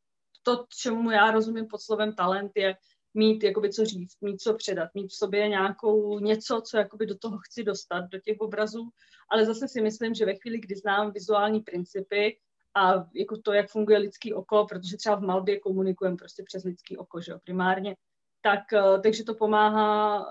to, 0.43 0.65
čemu 0.81 1.11
já 1.11 1.31
rozumím 1.31 1.67
pod 1.67 1.81
slovem 1.81 2.13
talent, 2.13 2.51
je 2.55 2.75
mít 3.17 3.43
jakoby 3.43 3.69
co 3.69 3.85
říct, 3.85 4.21
mít 4.21 4.41
co 4.41 4.53
předat, 4.53 4.89
mít 4.93 5.07
v 5.07 5.15
sobě 5.15 5.47
nějakou 5.47 6.19
něco, 6.19 6.61
co 6.61 6.77
jakoby 6.77 7.05
do 7.05 7.17
toho 7.17 7.37
chci 7.37 7.63
dostat, 7.63 8.01
do 8.01 8.19
těch 8.19 8.39
obrazů, 8.39 8.89
ale 9.31 9.45
zase 9.45 9.67
si 9.67 9.81
myslím, 9.81 10.13
že 10.13 10.25
ve 10.25 10.35
chvíli, 10.35 10.59
kdy 10.59 10.75
znám 10.75 11.11
vizuální 11.11 11.59
principy 11.59 12.37
a 12.75 13.07
jako 13.13 13.37
to, 13.37 13.53
jak 13.53 13.69
funguje 13.69 13.97
lidský 13.97 14.33
oko, 14.33 14.65
protože 14.69 14.97
třeba 14.97 15.15
v 15.15 15.21
malbě 15.21 15.59
komunikujeme 15.59 16.17
prostě 16.17 16.43
přes 16.43 16.63
lidský 16.63 16.97
oko, 16.97 17.21
že 17.21 17.31
jo, 17.31 17.39
primárně, 17.43 17.95
tak, 18.41 18.73
eh, 18.73 18.99
takže 19.01 19.23
to 19.23 19.33
pomáhá 19.33 20.25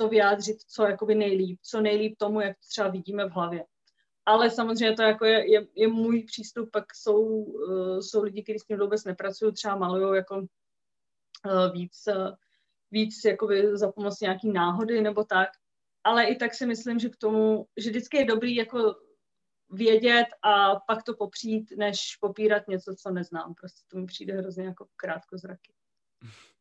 to 0.00 0.08
vyjádřit 0.08 0.56
co 0.62 0.84
jakoby 0.84 1.14
nejlíp, 1.14 1.58
co 1.62 1.80
nejlíp 1.80 2.14
tomu, 2.18 2.40
jak 2.40 2.56
to 2.56 2.68
třeba 2.68 2.88
vidíme 2.88 3.24
v 3.28 3.32
hlavě. 3.32 3.64
Ale 4.26 4.50
samozřejmě 4.50 4.96
to 4.96 5.02
jako 5.02 5.24
je, 5.24 5.52
je, 5.52 5.66
je 5.74 5.88
můj 5.88 6.22
přístup, 6.22 6.70
pak 6.72 6.84
jsou, 6.94 7.22
uh, 7.22 8.00
jsou 8.00 8.22
lidi, 8.22 8.42
kteří 8.42 8.58
s 8.58 8.64
tím 8.64 8.78
vůbec 8.78 9.04
nepracují, 9.04 9.52
třeba 9.52 9.76
malují 9.76 10.16
jako 10.16 10.46
víc, 11.72 12.08
uh, 12.08 12.34
víc 12.90 13.24
jakoby 13.24 13.76
za 13.76 13.92
pomoc 13.92 14.20
nějaký 14.20 14.52
náhody 14.52 15.00
nebo 15.00 15.24
tak. 15.24 15.48
Ale 16.04 16.24
i 16.24 16.36
tak 16.36 16.54
si 16.54 16.66
myslím, 16.66 16.98
že 16.98 17.08
k 17.08 17.16
tomu, 17.16 17.66
že 17.76 17.90
vždycky 17.90 18.16
je 18.16 18.24
dobrý 18.24 18.54
jako 18.54 18.94
vědět 19.70 20.26
a 20.42 20.76
pak 20.76 21.02
to 21.02 21.14
popřít, 21.14 21.72
než 21.76 22.16
popírat 22.20 22.68
něco, 22.68 22.94
co 22.94 23.10
neznám. 23.10 23.54
Prostě 23.54 23.82
to 23.88 23.98
mi 23.98 24.06
přijde 24.06 24.34
hrozně 24.34 24.64
jako 24.64 24.86
krátkozraky. 24.96 25.72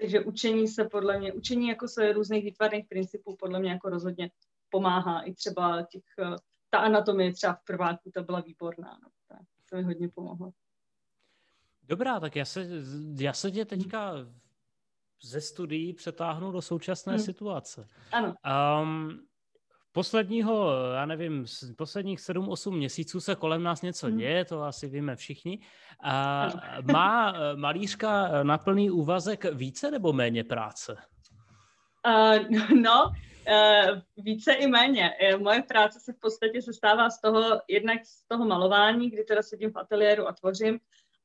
Takže 0.00 0.20
učení 0.20 0.68
se 0.68 0.84
podle 0.84 1.18
mě, 1.18 1.32
učení 1.32 1.68
jako 1.68 1.88
se 1.88 2.12
různých 2.12 2.44
výtvarných 2.44 2.86
principů 2.88 3.36
podle 3.36 3.60
mě 3.60 3.70
jako 3.70 3.88
rozhodně 3.88 4.30
pomáhá. 4.68 5.22
I 5.22 5.34
třeba 5.34 5.82
těch, 5.82 6.04
ta 6.70 6.78
anatomie 6.78 7.32
třeba 7.32 7.54
v 7.54 7.64
prváku, 7.64 8.10
ta 8.10 8.22
byla 8.22 8.40
výborná. 8.40 8.98
No. 9.02 9.08
Tak, 9.28 9.46
to 9.70 9.76
mi 9.76 9.82
hodně 9.82 10.08
pomohlo. 10.08 10.52
Dobrá, 11.90 12.20
tak 12.20 12.36
já 12.36 12.44
se, 12.44 12.66
já 13.18 13.32
se 13.32 13.50
tě 13.50 13.64
teďka 13.64 14.12
ze 15.22 15.40
studií 15.40 15.92
přetáhnu 15.92 16.52
do 16.52 16.62
současné 16.62 17.12
hmm. 17.12 17.22
situace. 17.22 17.86
Ano. 18.12 18.34
Um, 18.82 19.20
posledního, 19.92 20.72
já 20.94 21.06
nevím, 21.06 21.44
posledních 21.76 22.18
7-8 22.18 22.70
měsíců 22.70 23.20
se 23.20 23.34
kolem 23.34 23.62
nás 23.62 23.82
něco 23.82 24.06
hmm. 24.06 24.18
děje, 24.18 24.44
to 24.44 24.62
asi 24.62 24.88
víme 24.88 25.16
všichni. 25.16 25.58
A 26.02 26.46
má 26.92 27.32
eh, 27.36 27.56
malířka 27.56 28.42
na 28.42 28.58
plný 28.58 28.90
úvazek 28.90 29.44
více 29.44 29.90
nebo 29.90 30.12
méně 30.12 30.44
práce? 30.44 30.96
Uh, 32.06 32.60
no, 32.82 33.04
uh, 33.04 33.98
více 34.16 34.52
i 34.52 34.66
méně. 34.66 35.10
Moje 35.38 35.62
práce 35.62 36.00
se 36.00 36.12
v 36.12 36.20
podstatě 36.20 36.62
sestává 36.62 37.10
z 37.10 37.20
toho, 37.20 37.60
jednak 37.68 38.06
z 38.06 38.28
toho 38.28 38.44
malování, 38.46 39.10
kdy 39.10 39.24
teda 39.24 39.42
sedím 39.42 39.72
v 39.72 39.78
ateliéru 39.78 40.28
a 40.28 40.32
tvořím, 40.32 40.80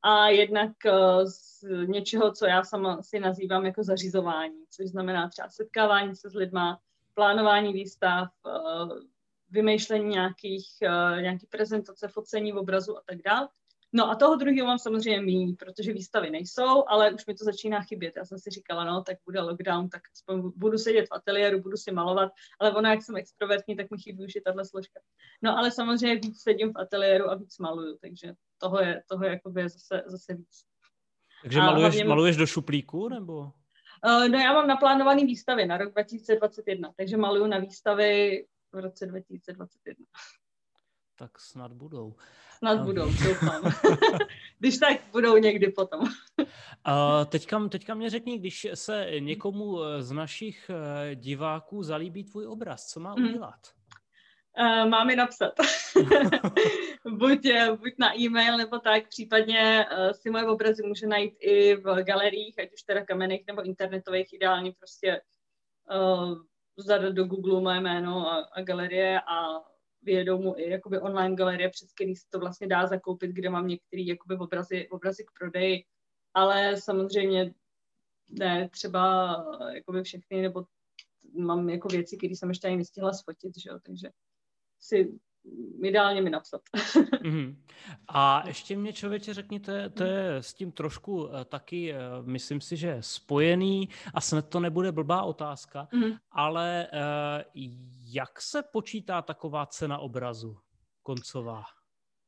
a 0.08 0.28
jednak 0.30 0.72
uh, 0.86 1.26
z 1.26 1.64
něčeho, 1.88 2.32
co 2.32 2.46
já 2.46 2.64
sama 2.64 3.02
si 3.02 3.20
nazývám 3.20 3.66
jako 3.66 3.84
zařizování, 3.84 4.64
což 4.70 4.88
znamená 4.88 5.30
třeba 5.30 5.50
setkávání 5.50 6.16
se 6.16 6.30
s 6.30 6.34
lidma, 6.34 6.80
plánování 7.14 7.74
výstav, 7.74 8.28
eh, 8.48 8.52
vymýšlení 9.50 10.10
nějakých, 10.10 10.68
eh, 10.82 11.22
nějaký 11.22 11.48
prezentace, 11.48 12.08
focení 12.08 12.54
obrazu 12.54 12.98
a 12.98 13.02
tak 13.06 13.18
dále. 13.26 13.50
No 13.96 14.12
a 14.12 14.16
toho 14.16 14.36
druhého 14.36 14.68
mám 14.68 14.80
samozřejmě 14.80 15.22
méně, 15.22 15.54
protože 15.60 15.94
výstavy 15.94 16.30
nejsou, 16.30 16.84
ale 16.88 17.12
už 17.12 17.26
mi 17.26 17.36
to 17.36 17.46
začíná 17.46 17.82
chybět. 17.82 18.14
Já 18.18 18.26
jsem 18.26 18.40
si 18.40 18.50
říkala, 18.50 18.84
no, 18.84 19.04
tak 19.04 19.18
bude 19.26 19.42
lockdown, 19.42 19.90
tak 19.90 20.02
aspoň 20.14 20.52
budu 20.56 20.78
sedět 20.78 21.06
v 21.06 21.14
ateliéru, 21.16 21.62
budu 21.62 21.78
si 21.78 21.92
malovat, 21.92 22.32
ale 22.60 22.74
ono, 22.74 22.90
jak 22.90 23.04
jsem 23.04 23.16
extrovertní, 23.16 23.76
tak 23.76 23.92
mi 23.92 23.98
chybí 23.98 24.26
už 24.26 24.36
i 24.36 24.42
tahle 24.42 24.66
složka. 24.66 25.00
No 25.42 25.58
ale 25.58 25.72
samozřejmě 25.72 26.16
víc 26.16 26.42
sedím 26.42 26.74
v 26.74 26.78
ateliéru 26.78 27.30
a 27.30 27.36
víc 27.36 27.58
maluju, 27.58 27.98
takže 28.02 28.34
toho 28.58 28.80
je, 28.80 29.04
toho 29.10 29.24
je 29.24 29.32
jakoby 29.32 29.70
zase, 29.70 30.04
zase 30.06 30.34
víc. 30.34 30.64
Takže 31.42 31.60
maluješ, 31.60 31.96
hlavně... 31.96 32.10
maluješ 32.10 32.38
do 32.38 32.48
šuplíku, 32.48 33.10
nebo? 33.10 33.40
Uh, 33.40 34.28
no 34.28 34.40
já 34.40 34.54
mám 34.54 34.68
naplánovaný 34.68 35.26
výstavy 35.26 35.66
na 35.66 35.78
rok 35.78 35.92
2021, 35.92 36.92
takže 36.98 37.18
maluju 37.18 37.48
na 37.48 37.58
výstavy 37.58 38.46
v 38.72 38.80
roce 38.80 39.06
2021. 39.06 40.06
Tak 41.16 41.40
snad 41.40 41.74
budou. 41.74 42.16
Snad 42.58 42.82
budou, 42.82 43.06
doufám. 43.06 43.64
když 44.60 44.78
tak 44.78 44.98
budou 45.12 45.38
někdy 45.38 45.72
potom. 45.72 46.02
uh, 46.02 47.26
teďka, 47.30 47.68
teďka 47.68 47.94
mě 47.94 48.10
řekni, 48.10 48.40
když 48.40 48.68
se 48.74 49.08
někomu 49.20 49.80
z 50.00 50.12
našich 50.12 50.70
eh, 50.70 51.16
diváků 51.16 51.84
zalíbí 51.84 52.24
tvůj 52.24 52.48
obraz, 52.48 52.88
co 52.88 53.00
má 53.00 53.16
mhm. 53.16 53.30
udělat? 53.30 53.60
Uh, 54.60 54.90
mám 54.90 55.08
mi 55.08 55.16
napsat. 55.16 55.54
buď, 57.10 57.46
eh, 57.46 57.72
buď 57.72 57.94
na 58.00 58.20
e-mail, 58.20 58.58
nebo 58.58 58.80
tak, 58.80 59.08
případně 59.08 59.86
uh, 59.92 60.12
si 60.12 60.30
moje 60.30 60.46
obrazy 60.46 60.84
může 60.88 61.08
najít 61.08 61.34
i 61.40 61.76
v 61.76 62.04
galeriích, 62.04 62.60
ať 62.60 62.74
už 62.74 62.82
teda 62.82 63.06
kamenných 63.06 63.44
nebo 63.48 63.64
internetových, 63.64 64.34
ideálně 64.34 64.74
prostě 64.80 65.22
uh, 65.92 66.36
zadat 66.78 67.14
do 67.14 67.24
Google 67.24 67.62
moje 67.62 67.82
jméno 67.82 68.32
a, 68.32 68.36
a 68.52 68.62
galerie 68.62 69.22
a 69.22 69.62
vyjedou 70.06 70.42
mu 70.42 70.58
i 70.58 70.70
jakoby 70.70 71.00
online 71.00 71.36
galerie, 71.36 71.70
přes 71.70 71.94
který 71.94 72.16
se 72.16 72.26
to 72.30 72.40
vlastně 72.40 72.68
dá 72.68 72.88
zakoupit, 72.88 73.32
kde 73.32 73.50
mám 73.50 73.68
některý 73.68 74.08
jakoby 74.08 74.36
obrazy, 74.36 74.90
obrazy 74.90 75.24
k 75.24 75.32
prodeji, 75.40 75.84
ale 76.34 76.78
samozřejmě 76.78 77.54
ne 78.30 78.70
třeba 78.70 79.36
jakoby 79.74 80.04
všechny, 80.04 80.42
nebo 80.42 80.66
mám 81.38 81.70
jako 81.70 81.88
věci, 81.88 82.18
které 82.18 82.36
jsem 82.36 82.50
ještě 82.50 82.68
ani 82.68 82.78
nestihla 82.78 83.14
sfotit, 83.14 83.58
že 83.58 83.70
jo, 83.70 83.80
takže 83.84 84.10
si 84.80 85.20
ideálně 85.84 86.22
mi 86.22 86.30
napsat. 86.30 86.62
mm-hmm. 86.76 87.56
A 88.08 88.48
ještě 88.48 88.78
mě 88.78 88.94
člověče 88.94 89.34
řekni, 89.34 89.60
to 89.60 89.72
je, 89.72 89.90
to 89.90 90.04
je 90.04 90.36
s 90.36 90.54
tím 90.54 90.72
trošku 90.72 91.24
uh, 91.24 91.44
taky, 91.44 91.94
uh, 91.94 92.28
myslím 92.28 92.62
si, 92.62 92.78
že 92.78 92.98
spojený 93.00 93.90
a 94.14 94.22
snad 94.22 94.50
to 94.50 94.60
nebude 94.60 94.92
blbá 94.92 95.22
otázka, 95.24 95.88
mm-hmm. 95.94 96.18
ale 96.32 96.88
jak 98.16 98.42
se 98.42 98.64
počítá 98.64 99.22
taková 99.22 99.66
cena 99.66 99.98
obrazu 99.98 100.58
koncová? 101.04 101.64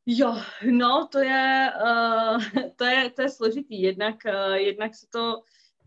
Jo, 0.06 0.36
no, 0.72 1.08
to 1.12 1.20
je, 1.20 1.72
uh, 1.84 2.44
to 2.76 2.86
je, 2.86 3.10
to 3.10 3.22
je 3.22 3.30
složitý. 3.30 3.82
Jednak, 3.82 4.16
uh, 4.26 4.54
jednak 4.54 4.96
se 4.96 5.08
to 5.12 5.42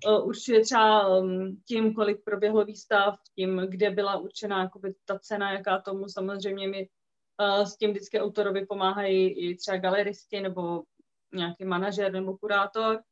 uh, 0.06 0.26
určuje 0.28 0.60
třeba 0.60 1.08
um, 1.08 1.62
tím, 1.68 1.94
kolik 1.94 2.24
proběhlo 2.24 2.64
výstav, 2.64 3.16
tím, 3.34 3.66
kde 3.68 3.90
byla 3.90 4.16
určená 4.16 4.62
jakoby, 4.62 4.94
ta 5.04 5.18
cena, 5.18 5.52
jaká 5.52 5.80
tomu 5.80 6.08
samozřejmě 6.08 6.68
mi 6.68 6.88
uh, 7.40 7.64
s 7.64 7.76
tím 7.76 7.90
vždycky 7.90 8.20
autorovi 8.20 8.66
pomáhají 8.66 9.28
i 9.28 9.56
třeba 9.56 9.76
galeristi 9.76 10.40
nebo 10.40 10.82
nějaký 11.32 11.64
manažer 11.64 12.12
nebo 12.12 12.38
kurátor. 12.38 13.02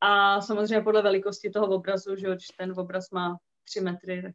A 0.00 0.40
samozřejmě 0.40 0.80
podle 0.80 1.02
velikosti 1.02 1.50
toho 1.50 1.66
obrazu, 1.66 2.16
že 2.16 2.26
když 2.26 2.46
ten 2.46 2.74
obraz 2.76 3.10
má 3.10 3.36
3 3.64 3.80
metry, 3.80 4.22
tak 4.22 4.34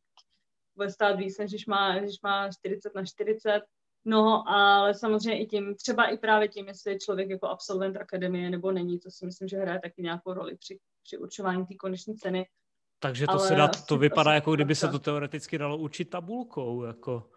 bude 0.77 0.91
stát 0.91 1.13
víc, 1.13 1.37
než 1.37 1.51
když 1.51 1.65
má, 1.65 1.99
když 1.99 2.21
má 2.23 2.51
40 2.51 2.95
na 2.95 3.05
40. 3.05 3.61
No, 4.05 4.49
ale 4.49 4.93
samozřejmě 4.93 5.41
i 5.41 5.45
tím, 5.45 5.75
třeba 5.75 6.05
i 6.05 6.17
právě 6.17 6.47
tím, 6.47 6.67
jestli 6.67 6.91
je 6.91 6.99
člověk 6.99 7.29
jako 7.29 7.47
absolvent 7.47 7.97
akademie 7.97 8.49
nebo 8.49 8.71
není, 8.71 8.99
to 8.99 9.11
si 9.11 9.25
myslím, 9.25 9.47
že 9.47 9.57
hraje 9.57 9.79
taky 9.79 10.01
nějakou 10.01 10.33
roli 10.33 10.55
při, 10.57 10.79
při 11.03 11.17
určování 11.17 11.65
té 11.65 11.75
koneční 11.75 12.15
ceny. 12.15 12.47
Takže 12.99 13.25
to 13.25 13.31
ale 13.31 13.47
se 13.47 13.55
dá, 13.55 13.67
to 13.67 13.97
vypadá, 13.97 14.33
jako 14.33 14.55
kdyby 14.55 14.75
se 14.75 14.87
to 14.87 14.99
teoreticky 14.99 15.57
dalo 15.57 15.77
učit 15.77 16.05
tabulkou, 16.05 16.83
jako... 16.83 17.29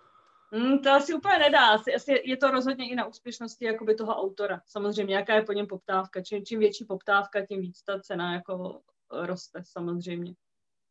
Mm, 0.53 0.79
to 0.79 0.91
asi 0.91 1.15
úplně 1.15 1.39
nedá. 1.39 1.67
Asi, 1.67 1.95
asi 1.95 2.23
je 2.25 2.37
to 2.37 2.51
rozhodně 2.51 2.91
i 2.91 2.95
na 2.95 3.07
úspěšnosti 3.07 3.65
jakoby 3.65 3.95
toho 3.95 4.17
autora. 4.17 4.61
Samozřejmě, 4.67 5.15
jaká 5.15 5.35
je 5.35 5.43
po 5.43 5.53
něm 5.53 5.67
poptávka. 5.67 6.23
Čím, 6.23 6.45
čím 6.45 6.59
větší 6.59 6.85
poptávka, 6.85 7.47
tím 7.47 7.61
víc 7.61 7.83
ta 7.83 8.01
cena 8.01 8.35
jako 8.35 8.81
roste 9.11 9.63
samozřejmě. 9.65 10.35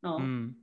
No. 0.03 0.17
Hmm. 0.17 0.53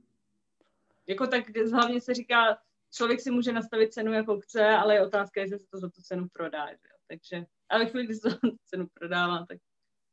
Jako 1.07 1.27
tak 1.27 1.57
hlavně 1.71 2.01
se 2.01 2.13
říká, 2.13 2.57
člověk 2.93 3.21
si 3.21 3.31
může 3.31 3.53
nastavit 3.53 3.93
cenu, 3.93 4.13
jako 4.13 4.39
chce, 4.39 4.67
ale 4.67 4.93
je 4.93 5.05
otázka, 5.05 5.41
jestli 5.41 5.59
se 5.59 5.65
to 5.71 5.77
za 5.77 5.89
tu 5.89 6.01
cenu 6.01 6.27
prodá. 6.33 6.67
Že? 6.69 6.77
Takže, 7.07 7.45
ale 7.69 7.85
chvíli, 7.85 8.05
když 8.05 8.17
se 8.17 8.29
to 8.29 8.37
cenu 8.65 8.87
prodává, 8.93 9.45
tak 9.45 9.57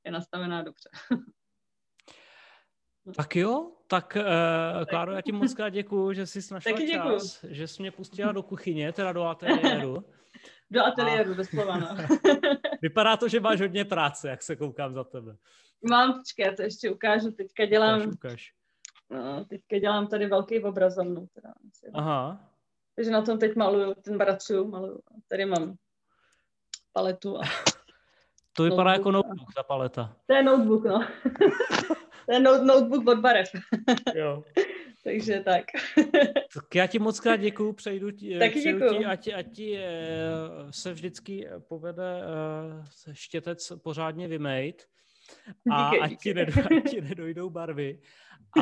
je 0.04 0.12
nastavená 0.12 0.62
dobře. 0.62 0.88
Tak 3.16 3.36
jo, 3.36 3.72
tak 3.86 4.16
uh, 4.20 4.84
Kláro, 4.84 5.12
já 5.12 5.20
ti 5.20 5.32
moc 5.32 5.54
krát 5.54 5.68
děkuju, 5.68 6.12
že 6.12 6.26
jsi 6.26 6.54
našla 6.54 6.72
Taky 6.72 6.90
čas, 6.90 7.44
že 7.48 7.68
jsi 7.68 7.82
mě 7.82 7.90
pustila 7.90 8.32
do 8.32 8.42
kuchyně, 8.42 8.92
teda 8.92 9.12
do 9.12 9.22
ateliéru. 9.22 10.04
do 10.70 10.84
ateliéru, 10.84 11.32
A... 11.32 11.34
doslova, 11.34 11.76
no. 11.76 11.96
Vypadá 12.82 13.16
to, 13.16 13.28
že 13.28 13.40
máš 13.40 13.60
hodně 13.60 13.84
práce, 13.84 14.28
jak 14.28 14.42
se 14.42 14.56
koukám 14.56 14.94
za 14.94 15.04
tebe. 15.04 15.36
Mám, 15.90 16.12
počkej, 16.12 16.46
já 16.46 16.52
to 16.56 16.62
ještě 16.62 16.90
ukážu, 16.90 17.30
teďka 17.30 17.66
dělám... 17.66 18.00
Ukáž, 18.00 18.14
ukáž. 18.14 18.52
No, 19.10 19.44
teďka 19.44 19.78
dělám 19.78 20.06
tady 20.06 20.26
velký 20.26 20.62
obrazovnu. 20.62 21.26
Teda. 21.34 21.54
Aha. 21.94 22.50
Takže 22.96 23.10
na 23.10 23.22
tom 23.22 23.38
teď 23.38 23.56
maluju, 23.56 23.94
ten 23.94 24.18
bracuju, 24.18 24.68
maluju. 24.68 25.00
Tady 25.28 25.46
mám 25.46 25.74
paletu 26.92 27.38
a... 27.38 27.42
To 28.56 28.62
vypadá 28.62 28.90
notebook, 28.90 28.98
jako 28.98 29.12
notebook, 29.12 29.54
ta 29.56 29.62
paleta. 29.62 30.16
To 30.26 30.34
je 30.34 30.42
notebook, 30.42 30.84
no. 30.84 31.06
to 32.26 32.32
je 32.32 32.40
notebook 32.40 33.08
od 33.08 33.18
barev. 33.18 33.48
jo. 34.14 34.42
Takže 35.04 35.40
tak. 35.40 35.64
tak 36.54 36.74
já 36.74 36.86
ti 36.86 36.98
moc 36.98 37.20
krát 37.20 37.36
děkuju, 37.36 37.72
přejdu 37.72 38.10
ti, 38.10 38.38
Taky 38.38 38.60
přejdu 38.60 38.78
děkuju. 38.78 38.98
ti, 38.98 39.04
ať, 39.04 39.28
ať 39.28 39.52
ti 39.52 39.78
eh, 39.78 39.92
se 40.70 40.92
vždycky 40.92 41.48
povede 41.68 42.22
eh, 43.08 43.14
štětec 43.14 43.72
pořádně 43.82 44.28
vymejt 44.28 44.86
a 45.72 45.90
díky, 45.90 46.00
ať. 46.00 46.20
Ti 46.20 46.34
nedoj, 46.34 46.64
ať 46.78 46.90
ti 46.90 47.00
nedojdou 47.00 47.50
barvy 47.50 48.00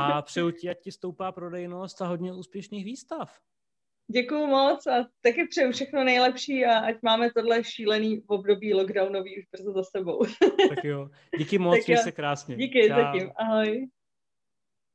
a 0.01 0.23
přeju 0.23 0.51
ti, 0.51 0.71
ať 0.71 0.81
ti 0.81 0.93
stoupá 0.93 1.33
prodejnost 1.33 2.03
a 2.03 2.07
hodně 2.07 2.33
úspěšných 2.33 2.85
výstav. 2.85 3.39
Děkuju 4.13 4.47
moc 4.47 4.87
a 4.87 5.07
taky 5.21 5.47
přeju 5.47 5.73
všechno 5.73 6.05
nejlepší 6.05 6.65
a 6.65 6.79
ať 6.79 6.97
máme 7.03 7.31
tohle 7.31 7.65
šílený 7.65 8.23
období 8.27 8.75
lockdownový 8.75 9.39
už 9.39 9.45
brzo 9.53 9.73
za 9.73 9.83
sebou. 9.83 10.25
tak 10.69 10.85
jo, 10.85 11.09
díky 11.39 11.59
moc, 11.59 11.79
tak 11.79 11.89
jo. 11.89 11.97
se 12.03 12.13
krásně. 12.13 12.57
Díky, 12.57 12.89
Čau. 12.89 12.97
zatím, 12.97 13.31
ahoj. 13.37 13.89